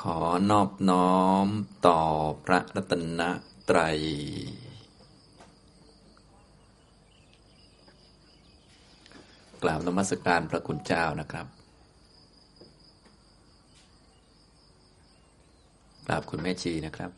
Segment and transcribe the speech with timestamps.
[0.00, 0.18] ขอ
[0.50, 1.46] นอบน้อม
[1.86, 2.00] ต่อ
[2.44, 3.22] พระรัตน
[3.68, 3.98] ตรัย
[9.62, 11.46] กล่าวนมัสการพระคุณเจ้านะครับ
[16.06, 17.10] กราบคุณแม่ชีนะครับ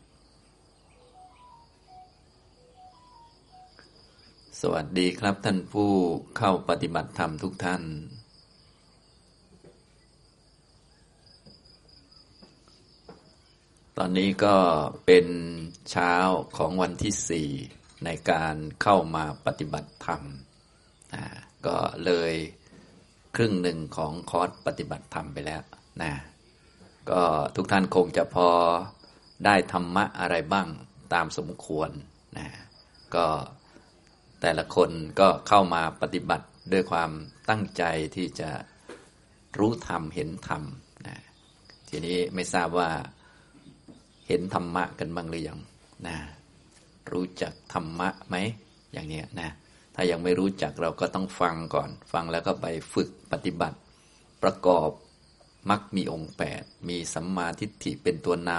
[4.61, 5.91] สวัสดีครับท่านผู้
[6.37, 7.83] เข้าปฏิบัติธรรมทุกท่าน
[14.01, 14.57] ตอนนี้ก็
[15.05, 15.27] เป็น
[15.91, 16.13] เช้า
[16.57, 17.49] ของวันที่สี่
[18.05, 20.21] ในการเข้ามาปฏิบัติธรรม
[21.13, 21.23] นะ
[21.67, 22.33] ก็เลย
[23.35, 25.61] ครึ่งหนึ่งของคอร์สปฏิบัติธรรมไปแล้ว
[26.01, 26.13] นะ
[27.09, 27.21] ก็
[27.55, 28.49] ทุกท่านคงจะพอ
[29.45, 30.67] ได้ธรรมะอะไรบ้าง
[31.13, 31.89] ตามสมควร
[32.37, 32.47] นะ
[33.15, 33.27] ก็
[34.41, 37.11] แต่ละคนก็เข้ามาปฏิบัติด้วยความ
[37.49, 37.83] ตั้งใจ
[38.15, 38.49] ที่จะ
[39.59, 40.63] รู้ธรรมเห็นธรรม
[41.07, 41.17] นะ
[41.89, 42.89] ทีนี้ไม่ทราบว่า
[44.29, 45.59] เห็นธรรมะกันบ้างหรือยัง
[46.07, 46.17] นะ
[47.11, 48.35] รู้จักธรรมะไหม
[48.93, 49.49] อย่างนี้นะ
[49.95, 53.77] ถ้ายังไม่รู้จักเราก็ต้องฟังก่อน ฟังแล้วก็ไปฝึกปฏิบัติ
[54.43, 54.89] ประกอบ
[55.69, 58.51] มักมีองค์แปดมีสัมมาทิฏฐิเป็นตัวน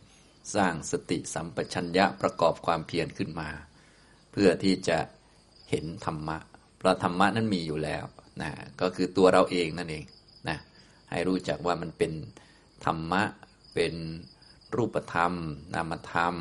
[0.00, 3.48] ำสร้างสติสัมปชัญญะประกอบความเพียรขึ้นมา
[4.32, 4.98] เพื่อที่จะ
[5.70, 6.38] เห็นธรรมะ
[6.78, 8.04] เพราะธรรมะนั้นมีอยู่แล้ว
[8.42, 10.04] นะก็คือตัวเราเองนั่นเอง
[10.48, 10.58] นะ
[11.10, 12.12] ให้รู้จักว่ามันเป็น
[12.84, 13.22] ธรรมะ
[13.74, 13.94] เป็น
[14.76, 15.32] รูปธรรม
[15.74, 16.34] นามธรรม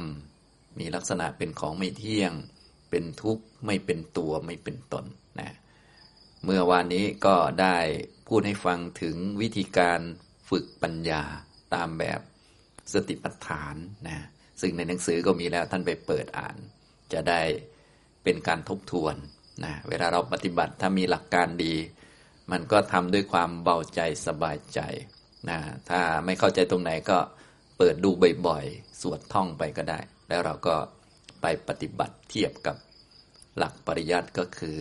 [0.79, 2.33] มีลักษณะเป็นของไม่เที่ยง
[2.89, 5.05] เป็นทุกข์ไม่เป็นตัวไม่เป็นตน
[5.39, 5.51] นะ
[6.45, 7.77] เมื่อวานนี้ก็ได้
[8.27, 9.99] พูดให้ฟังถึงวิธีการ
[10.49, 11.23] ฝึกปัญญา
[11.73, 12.19] ตามแบบ
[12.93, 13.75] สติปัฏฐาน
[14.07, 14.17] นะ
[14.61, 16.55] ซึ่งในหนังสือก็มีแล้วท่านไปเปิดอ่าน
[17.13, 17.41] จะได้
[18.23, 19.15] เป็นการทบทวน
[19.63, 21.75] นะเวลาเราปฏิบัติถ้ามีหลักการดี
[22.51, 24.79] มันก็ทำด้วยความเบาใจสบายใจ
[25.49, 27.17] นะถ้าไม่เข้าใจตรงไหนก็
[27.77, 28.09] เปิดดู
[28.47, 30.75] บ่อยๆ สวดท่องไปก็ได้ แล้วเราก็
[31.41, 32.75] ไปปฏิบัติเทียบกับ
[33.57, 34.79] หลักปริยัติก็คือ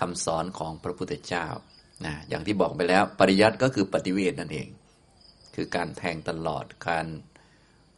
[0.00, 1.46] คำสอนของพระพุทธเจ้า
[2.04, 4.68] นะอย่างที่บอกไปแล้วปริยัติก็คือปฏิเวทนั่นเอง
[5.54, 7.06] คือการแทงตลอดการ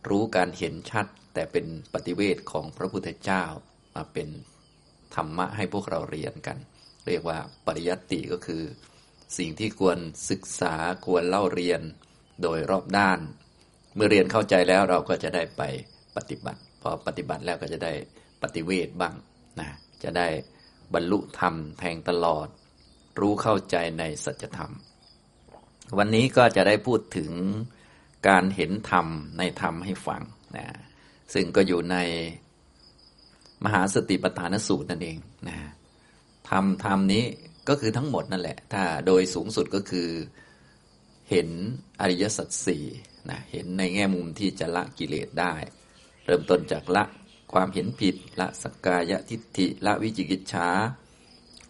[0.08, 3.44] รู้การเห็นชัด แต่เป็นปฏิเวทของพระพุทธเจ้า
[3.94, 4.28] มาเป็น
[5.14, 6.58] ธรรมะให้พวกเราเรียนกัน
[7.06, 8.62] เรียกว่าปริยัติก็คือ
[9.38, 9.98] สิ่งที่ควร
[10.30, 10.74] ศึกษา
[11.06, 11.80] ควรเล่าเรียน
[12.42, 13.20] โดยรอบด้าน
[13.94, 15.62] เมื่อเรียนเข้าใจแล้วเราก็จะได้ไป
[16.16, 17.92] ปฏิบัติ พอปฏิบัติแล้วก็จะได้
[18.42, 19.14] ปฏิเวทบ้าง
[19.60, 19.68] นะ
[20.02, 20.28] จะได้
[20.94, 22.48] บรรลุธรรมแทงตลอด
[23.20, 24.72] รู้เข้าใจในสัจธรรม
[25.98, 27.30] วันนี้ก็จะได้พูดถึง
[28.28, 29.06] การเห็นธรรม
[29.38, 30.22] ในธรรมให้ฟัง
[30.56, 30.66] นะ
[31.34, 31.96] ซึ่งก็อยู่ใน
[33.64, 35.18] มหาสติปัฏฐานสูตรนั่นเอง
[35.48, 35.58] นะ
[36.50, 37.24] ธรรมธรรมนี้
[37.68, 40.08] ก็คือทั้งหมดนั่นแหละ ถ้าโดยสูงสุดก็คือ
[41.30, 41.48] เห็น
[42.00, 42.84] อริยสัจสี่
[43.28, 45.54] นะเห็นในแง่มุมที่จะละกิเลสได้
[46.24, 47.04] เริ่มต้นจากละ
[47.52, 50.68] ความเห็นผิด ละสกกายทิฏฐิละวิจิกิจฉา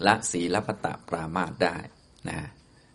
[0.06, 1.76] ละสีละพตะปรามาตได้
[2.28, 2.38] นะ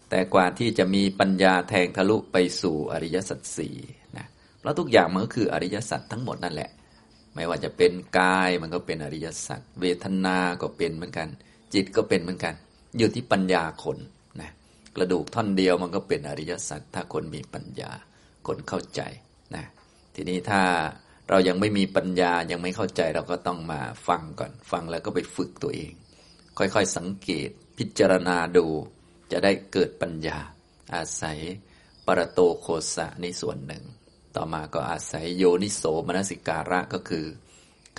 [0.09, 3.75] แต่กว่าที่จะมีปัญญาแทงทะลุไปสู่อริยสัจสี่
[4.17, 4.25] นะ
[4.59, 6.69] เพราะทุกอย่างมันก็คืออริยสัจทั้งหมดนั่นแหละ
[7.35, 11.27] ไม่ว่าจะเป็นกายมันก็เป็นอริยสัจเวทนาก็เป็นเหมือนกัน
[11.73, 12.55] จิตก็เป็นเหมือนกัน
[12.97, 13.97] อยู่ที่ปัญญาคน
[14.41, 14.51] นะ
[14.95, 17.91] กระดูกท่อนเดียวมันก็เป็นอริยสัจถ้าคนมีปัญญา
[18.47, 19.01] คนเข้าใจ
[19.55, 19.65] นะ
[20.15, 20.61] ทีนี้ถ้า
[21.29, 25.91] เรายังไม่มีปัญญายังไม่เข้าใจเราก็ต้องมาฟังก่อน ฟังแล้วก็ไปฝึกตัวเอง
[26.57, 28.65] ค่อยๆสังเกตพิจารณาดู
[29.31, 30.37] จะได้เกิดปัญญา
[30.95, 31.39] อาศัย
[32.05, 33.83] ปรโตโคสะในส่วนหนึ่ง
[34.35, 37.25] ต่อมาก็อาศัยโยนิโสมนสิการะก็คือ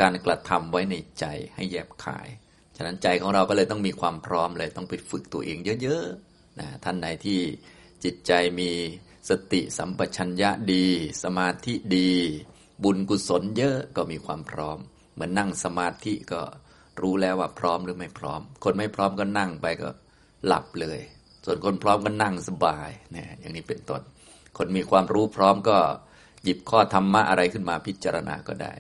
[0.01, 1.25] การกระทำไว้ในใจ
[1.55, 2.29] ให้แยบขาย
[2.77, 7.41] ฉะนั้นใจของเราก็เลยต้องมีความพร้อมเลยต้องไปฝึกตัวเองเยอะๆนะท่านไหนที่
[8.05, 8.71] จิตใจมี
[9.28, 10.87] สติสัมปชัญญะดี
[11.22, 12.12] สมาธิดี
[12.84, 14.78] บุญกุศลเยอะก็มีความพร้อม
[15.14, 16.42] เหมือนนั่งสมาธิก็
[17.00, 19.88] รู้แล้วว่าพร้อมหรือไม่พร้อม คนไม่พร้อมก็นั่งไปก็
[20.47, 21.00] หลับเลย
[21.44, 24.03] ส่วนคนพร้อมก็นั่งสบายเนี่ยอย่างนี้เป็นต้น
[24.56, 25.79] คนมีความรู้พร้อมก็
[26.43, 28.72] หยิบข้อธรรมะอะไรขึ้นมาพิจารณาก็ได้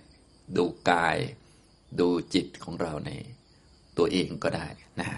[0.56, 1.16] ดูกาย
[2.00, 3.10] ดูจิตของเราใน
[3.98, 4.66] ตัวเองก็ได้
[5.00, 5.08] นะ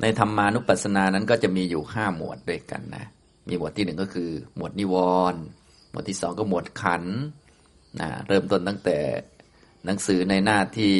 [0.00, 3.04] ในธรรมานุปัสสนานั้นก็จะมีอยู่ห้าหมวดด้วยกันนะ
[3.48, 4.96] มีหมวดที่หนึ่งก็คือ หมวดนิว
[5.32, 5.40] รณ์
[5.90, 7.04] หมวดที่สองก็หมวดขัน
[8.00, 8.98] นะเริ่มต้นตั้งแต่
[9.84, 10.94] หนังสือในหน้าที่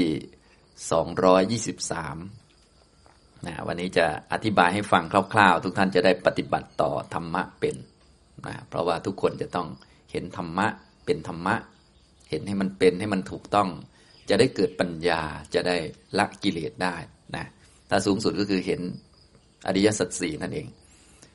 [0.90, 2.16] สองร้อยยี่สิบสาม
[3.46, 7.76] นะวันนี้จะอธิบายให้ฟังคร่าว ๆ ทุกท่านจะได้ปฏิบัติต่อธรรมะเป็น
[8.46, 9.68] นะเพราะว่าทุกคนจะต้อง
[10.12, 10.66] เห็นธรรมะ
[11.04, 11.54] เป็นธรรมะ
[12.30, 13.68] เห็นให้มันเป็นให้มันถูกต้อง
[14.28, 15.22] จะได้เกิดปัญญา
[15.54, 15.76] จะได้
[16.18, 16.94] ละกิเลสได้
[17.36, 17.46] นะ
[17.90, 18.80] ถ้าสูงสุดก็คือเห็น
[19.66, 20.66] อริยสัจสี่นั่นเอง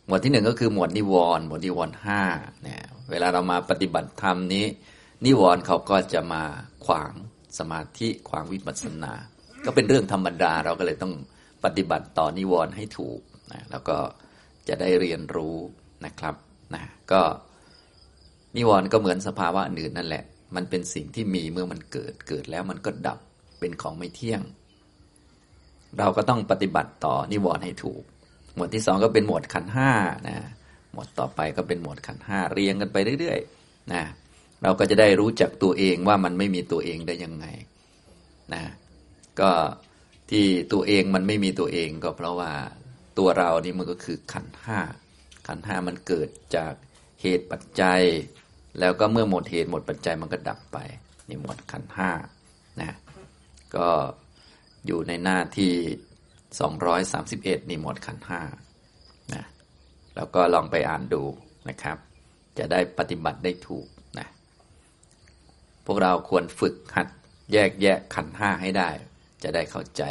[0.07, 2.21] หมวดที่หนึ่งก็คือหมวดนิวรณ์หมวดนิวรณ์ห้า
[2.63, 4.65] เนี่ยเวลาเรามาปฏิบัติธรรมนี้
[5.25, 6.43] นิวรณ์เขาก็จะมา
[6.85, 7.13] ขวาง
[7.59, 9.13] สมาธิขวางวิปัสสนา
[9.65, 11.13] ก็เป็นเรื่องธรรมดา เราก็เลยต้อง
[11.63, 13.19] ปฏิบัติต่อนิวรณ์ให้ถูก
[13.51, 13.97] นะแล้วก็
[14.67, 15.55] จะได้เรียนรู้
[16.05, 16.35] นะครับ
[16.75, 17.21] นะก็
[18.57, 20.23] นิวรณ์ก็เหมือนสภาวะอื่นนั่นแหละ
[20.55, 23.19] มันเป็นสิ่งที่มีเมื่อมันเกิดเกิดแล้วมันก็ดับ
[23.59, 24.41] เป็นของไม่เที่ยง
[25.99, 28.03] เราก็ต้องปฏิบัติต่อนิวรณ์ให้ถูก
[28.55, 29.91] หมวดที่สองก็เป็นหมวดขันห้า
[30.27, 30.37] นะ
[30.93, 34.03] หมวดต่อไปก็เป็นหมวดขันห้าเรียงกันไปเรื่อยๆนะ
[34.63, 37.45] เราก็จะได้รู้จักตัวเองว่ามันไม่มีตัวเองได้ยังไง
[38.53, 38.63] นะ
[39.41, 39.51] ก็
[40.31, 42.53] ที่ตัวเองมันไม่มีตัวเองก็เพราะว่า
[43.17, 44.79] ตัวเรานี่มันก็คือขันห้า
[45.47, 46.73] ขันห้ามันเกิดจาก
[47.21, 48.01] เหตุปัจจัย
[48.79, 50.77] แล้วก็เมื่อหมดเหตุหมดปัจจัยมันก็ดับไป
[51.29, 52.11] นี่หมดขันห้า
[52.81, 52.91] นะ
[53.75, 53.87] ก็
[54.85, 55.73] อยู่ในหน้าที่
[56.59, 58.41] 231 นี่หมดขันห้า
[59.33, 59.43] นะ
[60.15, 61.23] แล้วก็ลองไปอ่านดู
[61.69, 61.97] นะครับ
[62.57, 63.87] จะได้ปฏิบัติได้ถูก
[64.19, 64.27] นะ
[65.85, 67.07] พวกเราควรฝึกหัด
[67.53, 68.89] แยกแยะขันห้าให้ได้
[69.43, 70.03] จะได้เข้าใจ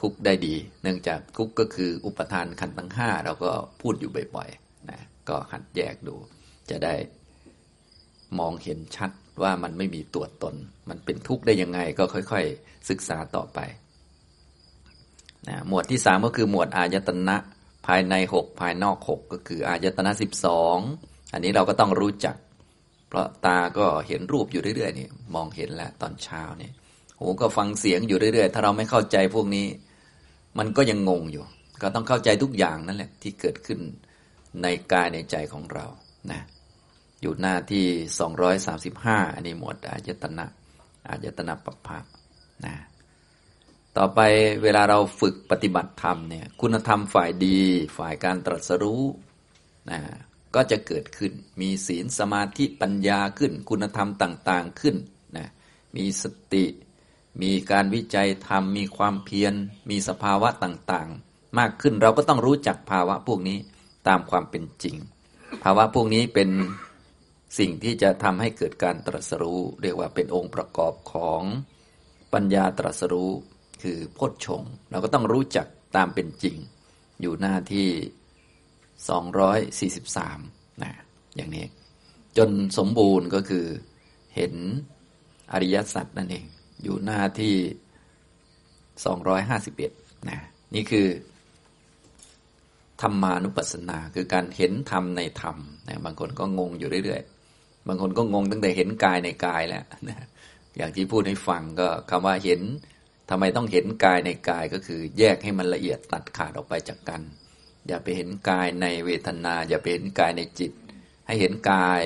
[0.00, 6.16] ทุกได้ดี เนื่องจากทุกก็คืออุปทานขันทั้งห้าเราก็พูดอยู่บ่อยๆนะก็หัดแยกดู
[6.70, 6.94] จะได้
[8.38, 9.10] มองเห็นชัด
[9.42, 10.54] ว่ามันไม่มีตัวตน
[10.88, 13.58] มันเป็นทุกข์ได้ยังไงก็ค่อย ๆ ศึกษาต่อไป
[15.48, 17.36] นะหมวดที่สามก็คือหมวดอายตนะ
[17.86, 20.78] ภายในหกภายนอกหกก็คืออายตนะสิบสอง
[21.32, 22.36] อันนี้เราก็ต้องรู้จัก
[23.08, 26.72] เพราะตาก็เห็นรูปอยู่เรื่อยๆนี่มองเห็นแล้วตอนเช้าเนี่ย
[27.18, 29.66] หูก็ฟังเสียงอยู่เรื่อยๆ ถ้าเราไม่เข้าใจพวกนี้
[30.58, 31.44] มันก็ยังงงอยู่
[31.82, 33.80] ก็ต้องเข้าใจทุกอย่างนั่นแหละที่เกิดขึ้น
[34.62, 35.86] ในกายในใจของเรา
[36.30, 36.40] นะ
[37.22, 37.84] อยู่หน้าที่
[38.60, 40.46] 235 อันนี้หมวดอายตนะ
[41.08, 41.98] อายตนะปภะ
[42.64, 42.74] นะ
[43.96, 44.20] ต่อไป
[44.62, 47.58] เวลาเราฝึกปฏิบัติธรรมเนี่ย คุณธรรมฝ่ายดี
[47.96, 49.02] ฝ่ายการตรัสรู้
[49.90, 50.00] นะ
[50.54, 54.96] ก็จะเกิดขึ้น มีศีลสมาธิปัญญาขึ้น คุณธรรมต่างๆขึ้น
[55.36, 55.46] นะ
[55.96, 56.64] มีสติ
[57.42, 59.54] มีการวิจัยธรรม มีความเพียร
[59.90, 63.58] มีสภาวะต่างๆ มากขึ้นเราก็ต้องรู้จักภาวะพวกนี้
[64.08, 64.96] ตามความเป็นจริง
[65.64, 66.50] ภาวะพวกนี้เป็น
[67.58, 71.42] สิ่งที่จะทำให้เกิดการตรัสรู้ เรียกว่าเป็นองค์ประกอบของ
[72.32, 73.32] ปัญญาตรัสรู้
[73.86, 75.66] คือโพชฌงเราก็ต้องรู้จัก
[75.96, 76.56] ตามเป็นจริง
[77.20, 77.88] อยู่หน้าที่
[80.16, 80.92] 243นะ
[81.36, 81.66] อย่างนี้
[82.36, 83.66] จนสมบูรณ์ก็คือ
[84.36, 84.54] เห็น
[85.52, 86.44] อริยสัจนั่นเอง
[86.82, 87.56] อยู่หน้าที่
[89.34, 90.40] 251นะ
[90.74, 91.06] นี่คือ
[93.00, 95.56] ธรรมานุปัสสนา คือการเห็นธรรมในธรรม
[95.88, 100.26] นะบางคนก็งงอยู่เรื่อยๆ บางคนก็งงตั้งแต่เห็นกายในกายแล้วนะ
[100.76, 102.62] อย่างที่พูดให้ฟังก็คำว่าเห็น
[103.28, 107.22] ทำไมต้องเห็นกายในกายก็คือ แยกให้มันละเอียดตัดขาดออกไปจากกัน
[107.86, 110.72] อย่าไปเห็นกายในเวทนา อย่าไปเห็นกายในจิต
[111.26, 112.02] ให้เห็นกาย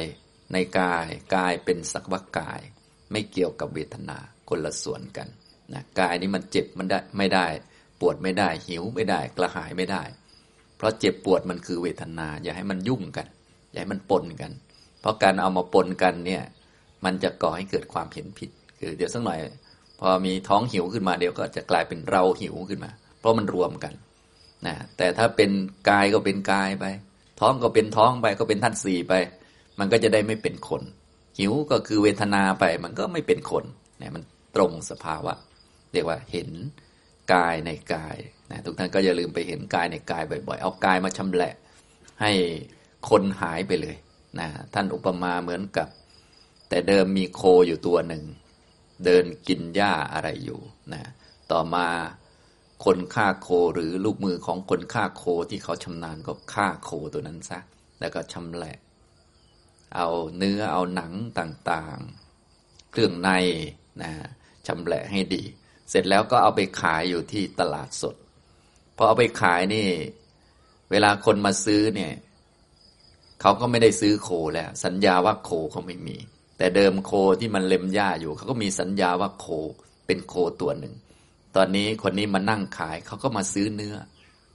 [0.52, 1.06] ในกาย
[1.36, 2.60] กายเป็นสักว่ากาย
[3.12, 4.18] ไม่เกี่ยวกับเวทนา
[4.48, 5.28] คนละส่วนกัน
[5.72, 7.46] นะกายนี้มันเจ็บมันได้ไม่ได้
[8.00, 10.02] ปวดไม่ได้หิวไม่ได้กระหายไม่ได้
[10.76, 13.26] เพราะเจ็บปวดมันคือเวทนา อย่าให้มันยุ่งกัน
[13.70, 14.52] อย่าให้มันปนกัน
[15.00, 16.42] เพราะการเอามาปนกันเนี่ย
[17.04, 19.38] มันจะก่อให้เกิดความเห็นผิด คือเดี๋ยวสักหน่อย
[20.00, 23.94] พอมีท้องหิวขึ้นมาเดี๋ยวก็จะกลายเป็นเราหิวขึ้นมา เพราะมันรวมกัน
[24.66, 25.50] นะแต่ถ้าเป็น
[25.90, 26.84] กายก็เป็นกายไป
[27.40, 29.12] ท้องก็เป็นท้องไปก็เป็นท่านสี่ไป
[29.78, 30.82] มันก็จะได้ไม่เป็นคน
[31.38, 33.64] หิวก็คือเวทนาไปมันก็ไม่เป็นคน
[33.98, 34.22] เนี่ยมัน
[34.56, 35.34] ตรงสภาวะ
[35.92, 36.50] เรียกว่าเห็น
[37.34, 38.16] กายในกาย
[38.50, 41.54] นะทุกท่านก็อย่าลืมไปเห็นกายในกายบ่อยๆ เอากายมาชำแหละ
[42.22, 42.32] ให้
[43.08, 43.96] คนหายไปเลย
[44.40, 45.88] นะท่านอุปมาเหมือนกับ
[46.68, 48.22] แต่เดิมมีโคอยู่ตัวหนึ่ง
[49.04, 50.60] เดินกินหญ้าอะไรอยู่
[50.92, 51.02] นะ
[51.52, 51.86] ต่อมา
[52.84, 57.58] คนฆ่าโคหรือลูกมือของคนฆ่าโคที่เขาชำนาญก็ฆ่าโคตัวนั้นซะ
[58.00, 58.76] แล้วก็ชำแหละ
[59.94, 63.30] เอาเนื้อเอาหนังต่างๆ เครื่องใน
[64.02, 64.12] นะ
[64.66, 65.42] ชำแหละให้ดี
[65.90, 68.16] เสร็จแล้วก็เอาไปขายอยู่ที่ตลาดสด
[68.96, 69.88] พอเอาไปขายนี่
[70.90, 72.12] เวลาคนมาซื้อเนี่ย
[73.40, 76.16] เขาก็ไม่ได้ซื้อโคแล้ว สัญญาว่าโคเขาไม่มี
[76.60, 79.46] แต่เดิมโคที่มันเล็มหญ้าอยู่ เขาก็มีสัญญาว่าโค
[80.06, 80.94] เป็นโคตัวหนึ่ง
[81.56, 83.96] ตอนนี้คนนี้มานั่งขายเขาก็มาซื้อเนื้อ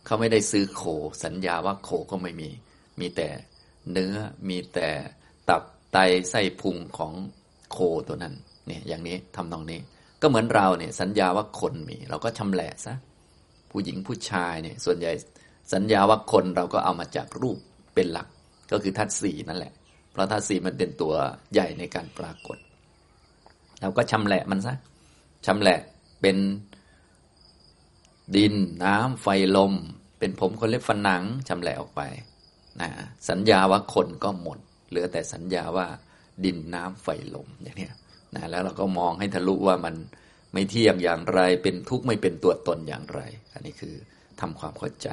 [0.05, 0.83] เขาไม่ได้ซื้อโค
[1.23, 2.49] สัญญาว่าโคก็ไม่มี
[2.99, 3.27] มีแต่
[3.91, 4.13] เนื้อ
[4.49, 4.89] มีแต่
[5.49, 5.97] ตับไต
[6.29, 7.13] ไส้พุงของ
[7.71, 8.33] โคตัวนั้น
[8.67, 9.79] เนี่ยอย่างนี้ทำตรงนี้
[10.21, 12.95] ก็เหมือนเราเนี่ยสัญญาว่าคนมี เราก็ชำแหละซะ
[13.71, 15.11] ผู้หญิงผู้ชายเนี่ยส่วนใหญ่
[15.73, 17.57] สัญญาว่าคนเราก็เอามาจากรูป
[17.95, 18.27] เป็นหลัก
[18.71, 19.73] ก็คือธาตุสี่นั่นแหละ
[20.15, 21.13] เพราะธาตุสี่มันเป็นตัว
[21.53, 22.57] ใหญ่ในการปรากฏ
[23.81, 24.75] เราก็ชำแหละมันซะ
[25.45, 25.79] ชำแหละ
[26.21, 26.37] เป็น
[28.35, 28.53] ดิน
[28.83, 29.73] น้ำไฟลม
[30.19, 32.01] เป็นผมคนเล็บฟันหนังชำแหละออกไป
[32.81, 32.89] นะ
[33.29, 35.87] สัญญาว่าคนก็หมด เหลือแต่สัญญาว่า
[36.45, 37.89] ดินน้ำไฟลมอย่างนี้
[38.35, 39.95] นะแล้วเราก็มองให้ทะลุว่ามัน
[40.53, 43.21] ไม่เที่ยงอย่างไร เป็นทุกข์ไม่เป็นตัวตนอย่างไร
[43.53, 43.95] อันนี้คือ
[44.41, 45.09] ทำความเข้าใจ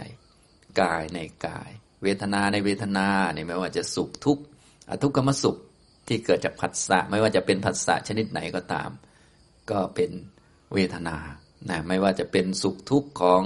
[0.81, 1.71] กายในกาย
[2.03, 4.43] เวทนาในเวทนาเนี่ยไม่ว่าจะสุขทุกข์
[4.89, 5.57] อทุกขมสุข
[6.09, 8.91] ที่เกิดจากผัสสะไม่ว่าจะเป็นผัสสะชนิดไหนก็ตาม
[9.71, 10.11] ก็เป็น
[10.75, 11.17] เวทนา
[11.71, 13.43] นะไม่ว่าจะเป็นสุขทุกข์ของ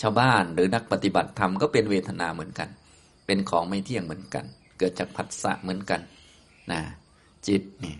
[0.00, 2.68] ชาวบ้านหรือนักปฏิบัติธรรมก็เป็นเวทนาเหมือนกัน
[3.26, 4.44] เป็นของไม่เที่ยงเหมือนกัน
[4.78, 6.00] เกิดจากผัสสะเหมือนกัน
[6.72, 6.80] นะ
[7.46, 7.96] จิตนี่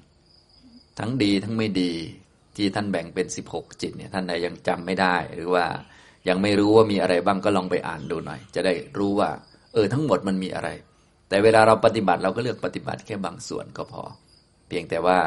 [0.99, 1.93] ทั้งดีทั้งไม่ดี
[2.57, 5.65] ที่ท่านแบ่งเป็นสิบหกจิตเนี่ยท่านใดยังจำไม่ได้ หรือว่า
[6.29, 9.31] ยังไม่รู้ว่ามีอะไรบ้างก็ลองไปอ่านดูหน่อย จะได้รู้ว่า
[9.73, 10.69] เออทั้งหมดมันมีอะไร
[11.29, 14.03] แต่เวลาเราปฏิบัติเราก็เลือกปฏิบัติแค่บางส่วนก็พอ
[14.69, 15.19] เพียงแต่ว่า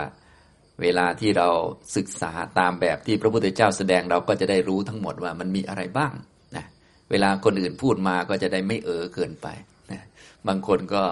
[0.82, 1.50] เวลาที่เรา
[1.96, 6.14] ศึกษาตามแบบที่พระพุทธเจ้าแสดงเราก็จะได้รู้ทั้งหมดว่ามันมีอะไรบ้าง
[6.56, 6.66] นะ
[7.12, 9.48] เวลาคนอื่นพูดมาก็จะได้ไม่เออเกินไป
[9.92, 10.02] นะ
[10.48, 11.04] บางคนก็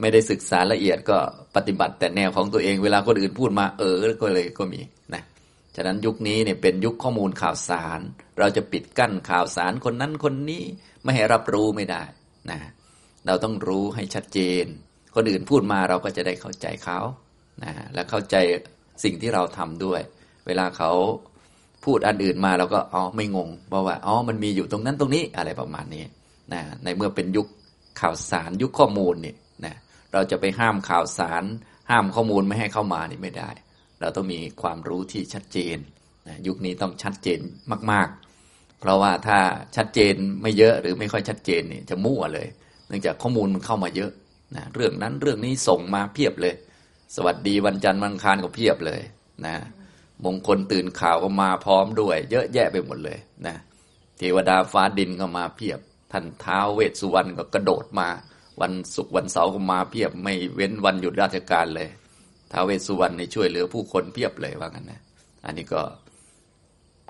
[0.00, 1.18] ไม่ได้ศึกษาละเอียดก็
[1.56, 4.80] ปฏิบัติแต่แนวของตัวเอง เวลาคนอื่นพูดมาเออก็เลยก็มี
[5.14, 5.22] นะ
[5.76, 8.00] ฉะนั้นยุคนี้เนี่ยเป็นยุคข้อมูลข่าวสาร
[8.38, 10.62] เราจะปิดกั้นข่าวสารคนนั้นคนนี้
[11.02, 12.02] ไม่ให้รับรู้ไม่ได้
[12.50, 12.58] นะ
[13.26, 14.64] เราต้องรู้ให้ชัดเจน
[15.14, 16.98] คนอื่นพูดมาเราก็จะได้เข้าใจเขา
[17.64, 18.36] นะและเข้าใจ
[19.04, 20.00] สิ่งที่เราทำด้วย
[20.46, 20.92] เวลาเขา
[21.84, 26.04] พูดอันอื่นมาเราก็อ๋อไม่งงเพราะว่าอ๋อมันมีอยู่ตรงนั้นตรงนี้อะไรประมาณนี้
[26.52, 27.46] นะในเมื่อเป็นยุค
[28.00, 29.74] ข่าวสารยุคข้อมูลเนี่ยนะ
[30.12, 31.44] เราจะไปห้ามข่าวสาร
[31.90, 33.50] ห้ามข้อมูลไม่ให้เข้ามานี่ไม่ได้
[34.00, 35.76] เราต้องมีความรู้ที่ชัดเจน
[36.28, 37.40] นะยุคนี้ต้องชัดเจน
[37.92, 38.08] มาก
[38.44, 39.38] ๆ เพราะว่าถ้า
[39.76, 42.48] ชัดเจนไม่เยอะหรือไม่ค่อยชัดเจนเนี่ยจะมั่วเลย
[42.92, 44.10] นื่องจากข้อมูลมันเข้ามาเยอะ
[44.56, 46.54] นะเรื่องนั้นเรื่องนี้ส่งมาเพียบเลย
[47.16, 49.00] สวัสดีวันจันทร์วันคารก็เพียบเลย
[49.46, 49.54] นะ
[50.24, 53.56] มงคลตื่นข่าวก็มาพร้อมด้วย เยอะแยะไปหมดเลยนะ
[54.18, 55.78] เทวดาฟ้าดินก็มาเพียบ
[56.12, 58.08] ท่านท้าเวสสุวรรณก็กระโดดมา
[58.60, 61.88] วันศุกร์วันเสาร์ก็มาเพียบ ไม่เว้นวันหยุดราชการเลย
[62.52, 65.00] ท้าเวสสุวรรณในช่วยเหลือผู้คนเพียบเลยว่างั้นนะ
[65.44, 65.82] อันนี้ก็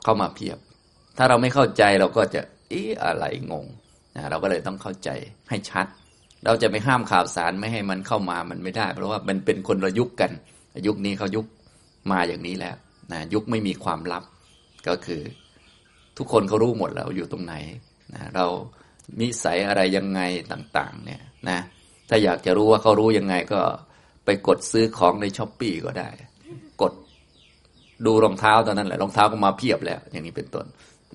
[0.05, 0.59] เข้ามาเพียบ
[1.17, 2.41] ถ้าเราไม่เข้าใจเราก็จะ
[2.73, 3.67] อีอะไรงง
[4.17, 5.09] นะเราก็เลยต้องเข้าใจ
[5.51, 5.87] ให้ชัด
[6.45, 10.31] เราจะไปห้ามข่าวสารไม่ให้มันเข้ามามันไม่ได้ เพราะว่ามันเป็นคนละยุคกัน
[10.87, 11.47] ยุคนี้เขายุค
[12.13, 12.77] มาอย่างนี้แล้ว
[13.13, 14.25] นะยุคไม่มีความลับ
[14.89, 15.23] ก็คือ
[16.19, 17.55] ทุกคนเขารู้หมดแล้วอยู่ตรงไหน
[18.15, 18.47] นะเรา
[19.21, 20.21] นิสัยอะไรยังไง
[20.53, 21.59] ต่างๆ เนี่ยนะ
[22.09, 23.61] ถ้าอยากจะรู้ว่าเขารู้ยังไงก็
[24.25, 26.09] ไปกดซื้อของในช้อปปี้ก็ได้
[26.83, 26.93] กด
[28.07, 30.67] ดูรองเท้าตอนนั้นแหละรองเท้าก็มาเพียบแล้ว อย่างนี้เป็นต้น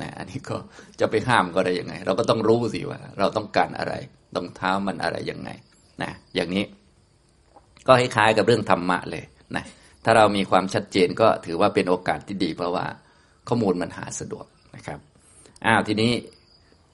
[0.01, 0.55] นะอันนี้ก็
[0.99, 3.93] จะไปห้ามก็ได้ยังไง เราก็ต้องรู้สิว่า เราต้องการอะไร
[4.35, 5.49] รองเท้ามันอะไรยังไง
[6.03, 6.65] นะอย่างนี้
[7.87, 9.23] ก็คล้ายๆกับเรื่องธรรมะเลย
[9.55, 9.63] นะ
[10.03, 12.85] ถ้าเรามีความชัดเจนก็ถือว่าเป็นโอกาสที่ดี เพราะว่า
[13.47, 14.99] ข้อมูลมันหาสะดวกนะครับ
[15.65, 16.11] อ้าวทีนี้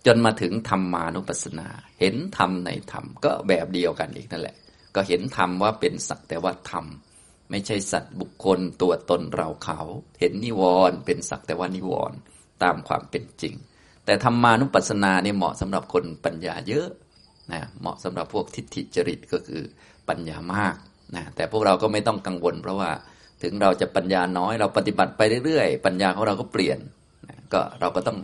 [0.05, 1.67] จนมาถึงธรรมานุปัสสนา
[1.99, 4.55] เห็นธรรมในธรรมก็แบบเดียวกันอีกนั่นแหละ
[4.95, 6.85] ก็เห็นธรรมว่าเป็นสักแต่ว่าธรรม
[7.51, 9.79] ไม่ใช่สัตว์บุคคลตัวตนเราเขา
[10.19, 12.17] เห็นนิวรณ์เป็นสักแต่ว่านิวรณ์
[12.63, 13.53] ตามความเป็นจริง
[14.05, 16.87] แต่ธรรมานุปัสสนาเนี่ยเหมาะสำหรับคนปัญญาเยอะ
[17.51, 19.61] นะเหมาะสำหรับพวกทิฏฐิจริตก็คือ
[20.09, 20.75] ปัญญามาก
[21.15, 22.91] นะแต่พวกเราก็ไม่ต้องกังวล เพราะว่า
[23.43, 26.79] ถึงเราจะปัญญาน้อยเราปฏิบัติไปเรื่อยๆ ปัญญาของเราก็เปลี่ยน
[27.29, 28.17] นะก็เราก็ต้อง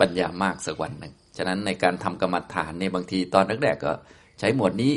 [0.00, 3.92] ปัญญามากสักวันหนึ่งฉะนั้นในการทำกรรมฐานเนี่ยบางทีตอนแรกๆก็
[4.40, 4.92] ใช้หมวดนี้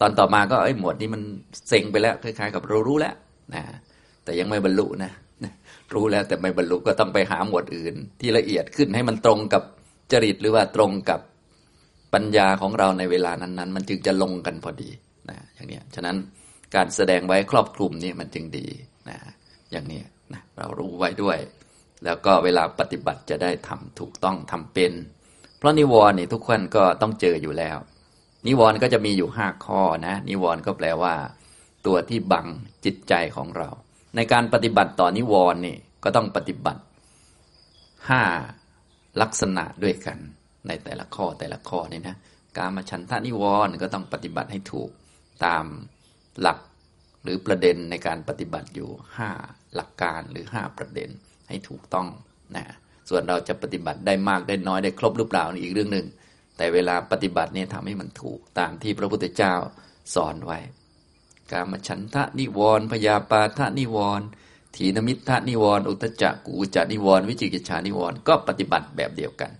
[0.00, 1.22] ตอนต่อมาก็ไอ้หมวดนี้มัน
[1.68, 3.14] เซ็งไปแล้วคล้ายๆ กับเรารู้แล้ว
[3.54, 3.62] นะ
[4.24, 5.12] แต่ยังไม่บรรลุนะ
[5.94, 9.62] รู้แล้วแต่ไม่บรรลุก็ต้องไปหาหมวดอื่น ที่ละเอียดขึ้นให้มันตรงกับ
[10.12, 11.20] จริตหรือว่าตรงกับ
[12.14, 14.90] ปัญญาของเราในเวลานั้นๆ มันจึงจะลงกันพอดี
[15.30, 16.16] นะอย่างนี้ฉะนั้น
[16.74, 18.66] การแสดงไว้ครอบคลุมนี่มันจึงดี
[19.08, 19.18] นะ
[19.72, 21.38] อย่างนี้นะเรารู้ไว้ด้วย
[22.04, 24.92] แล้วก็เวลาปฏิบัติจะได้ทำถูกต้องทำเป็น
[25.58, 27.78] เพราะนิวรณ์นี่ทุกคนก็ต้องเจออยู่แล้ว
[28.46, 31.14] นิวรณ์ก็จะมีอยู่ห้าข้อนะนิวรณ์ก็แปลว่า
[31.86, 32.46] ตัวที่บัง
[32.84, 33.68] จิตใจของเรา
[34.16, 36.82] ในการปฏิบัติต่อนิวรณ์นี่ก็ต้องปฏิบัติ
[38.08, 38.22] ห้า
[39.22, 40.18] ลักษณะด้วยกัน
[40.66, 42.16] ในแต่ละข้อแต่ละข้อนี่นะ
[42.58, 44.90] การมาชันทานิวรณ์ก็ต้องปฏิบัติให้ถูก
[45.44, 45.64] ตาม
[46.40, 46.58] หลัก
[47.22, 49.30] หรือประเด็นในการปฏิบัติอยู่ห้า
[49.74, 51.10] หลักการหรือห้าประเด็น
[51.48, 52.08] ให้ถูกต้อง
[52.56, 52.64] นะ
[53.08, 56.06] ส่วนเราจะปฏิบัติได้มากได้น้อยได้ครบหรือเปล่านี่อีกเรื่องหนึ่ง
[56.56, 59.54] แต่เวลาปฏิบัติเนี่ยทำให้มันถูกตามที่พระพุทธเจ้า
[60.14, 60.58] สอนไว้
[61.54, 64.26] กามาฉันทะนิวรณ์พยาปาทะนิวรณ์
[64.76, 69.50] ถีนมิทะนิวรณ์อุตจักกุจานิวรณ์วิจิกิจฉานิวรณ์ก็ปฏิบัติแบบเดียวกัน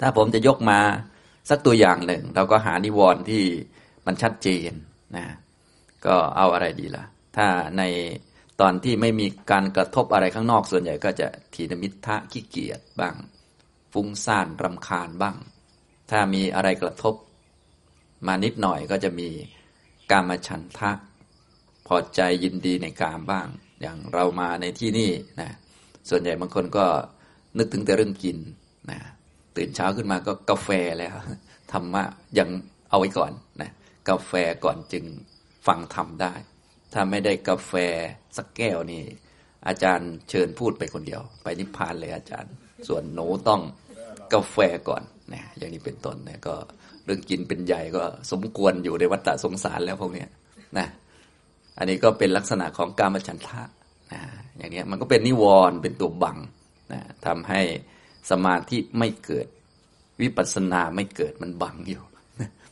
[0.00, 0.80] ถ้าผมจะยกมา
[1.48, 3.44] สักตัวอย่างหนึ่ง เราก็หานิวรณ์ที่
[4.06, 4.72] มันชัดเจน
[5.16, 5.26] นะ
[6.06, 7.04] ก็เอาอะไรดีละ่ะ
[7.36, 7.46] ถ้า
[7.78, 7.82] ใน
[8.60, 13.14] ตอนที่ไม่มีการกระทบอะไรข้างนอกส่วนใหญ่ก็จะทีนมิทะขี้เกียจบ้าง
[13.92, 15.36] ฟุ้งซ่านรำคาญบ้าง
[16.10, 17.14] ถ้ามีอะไรกระทบ
[18.26, 19.28] มานิดหน่อยก็จะมี
[20.12, 20.92] กามฉันทะ
[21.86, 23.48] พอใจยินดีในกามบ้าง
[23.80, 25.50] อย่างเรามาในที่นี่นะ
[26.08, 26.86] ส่วนใหญ่บางคนก็
[27.58, 28.38] นึกถึงแต่เรื่องกิน
[28.90, 28.98] นะ
[29.56, 31.14] ตื่นเช้าขึ้นมาก็กาแฟแล้ว
[31.72, 32.02] ธรรมะ
[32.38, 32.48] ยัง
[32.90, 33.70] เอาไว้ก่อนนะ
[34.08, 34.32] กาแฟ
[34.64, 35.04] ก่อนจึง
[35.66, 36.34] ฟังธรรมได้
[36.92, 37.72] ถ้าไม่ได้กาแฟ
[38.36, 39.02] สักแก้วนี่
[39.66, 42.52] อาจารย์เชิญพูดไปคนเดียว ไปนิพพานเลยอาจารย์
[42.88, 43.62] ส่วนหนูต้อง
[44.34, 44.56] กาแฟ
[44.88, 45.02] ก่อน
[45.32, 46.54] นะอย่างนี้เป็นต้นนะก็
[47.04, 50.26] เรื่องกินเป็นใหญ่ก็สมควรอยู่ในวัฏสงสารแล้วพวกนี้
[50.78, 50.86] นะ
[51.78, 53.62] อันนี้ก็เป็นลักษณะของกามฉันทะ
[54.12, 54.20] นะ
[54.58, 56.38] อย่างนี้มันก็เป็นนิวรณ์เป็นตัวบัง
[56.92, 57.60] นะทำให้
[58.30, 59.46] สมาธิไม่เกิด
[60.22, 62.02] วิปัสสนาไม่เกิดมันบังอยู่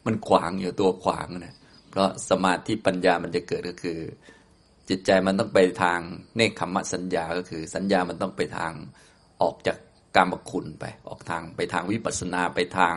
[0.07, 1.55] มันขวางอยู่ตัวขวางนะ
[1.91, 3.99] เพราะสมาธิปัญญามันจะเกิดก็คือ
[4.89, 6.01] จิตใจมันต้องไปทาง
[6.37, 8.73] เนคขมสัญญาก็คือ สัญญามันต้องไปทาง
[9.43, 9.79] ออกจาก
[10.17, 12.97] กามคุณไป ออกทางไปทางวิปัสสนาไปทาง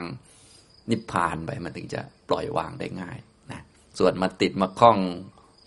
[0.90, 3.18] นิพพานไปมันถึงจะปล่อยวางได้ง่าย
[3.52, 3.60] นะ
[4.00, 5.00] ส่วนมาติดมาคล้อง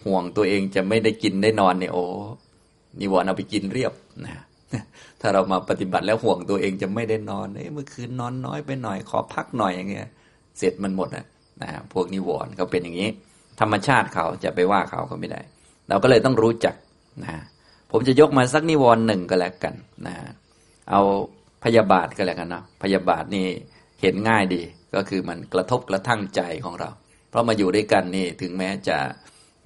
[0.04, 2.04] ห่วงตัวเองจะไม่ได้กินได้นอนเนี่ยโอ้
[3.00, 3.92] นิวรณ์เอาไปกินเรียบ
[4.26, 4.42] นะ
[5.20, 10.08] ถ้าเรามาปฏิบัติแล้วห่วงตัวเองจะไม่ได้นอนเอ้เมื่อคืนนอนน้อยไปหน่อยขอพักหน่อยอย่างเงี้ย
[10.58, 11.26] เสร็จมันหมดนะ
[11.62, 13.10] นะพวกนิวรณ์เขาเป็นอย่างนี้
[13.60, 15.40] ธรรมชาติเขาจะไปว่าเขาก็ไม่ได้
[15.88, 16.74] เราก็เลยต้องรู้จัก
[17.24, 17.36] นะ
[17.90, 19.74] ผมจะยกมาสักนิวรณ์หนึ่งก็แล้วกัน
[20.06, 20.14] นะ
[20.90, 21.00] เอา
[21.64, 23.46] พยาบาทก็แล้วกันเนาะพยาบาทนี่
[24.02, 24.62] เห็นง่ายดี
[24.94, 26.90] ก็คือมันกระทบกระทั่งใจของเรา
[27.28, 28.98] เพราะมาอยู่ด้วยกันนี่ถึงแม้จะ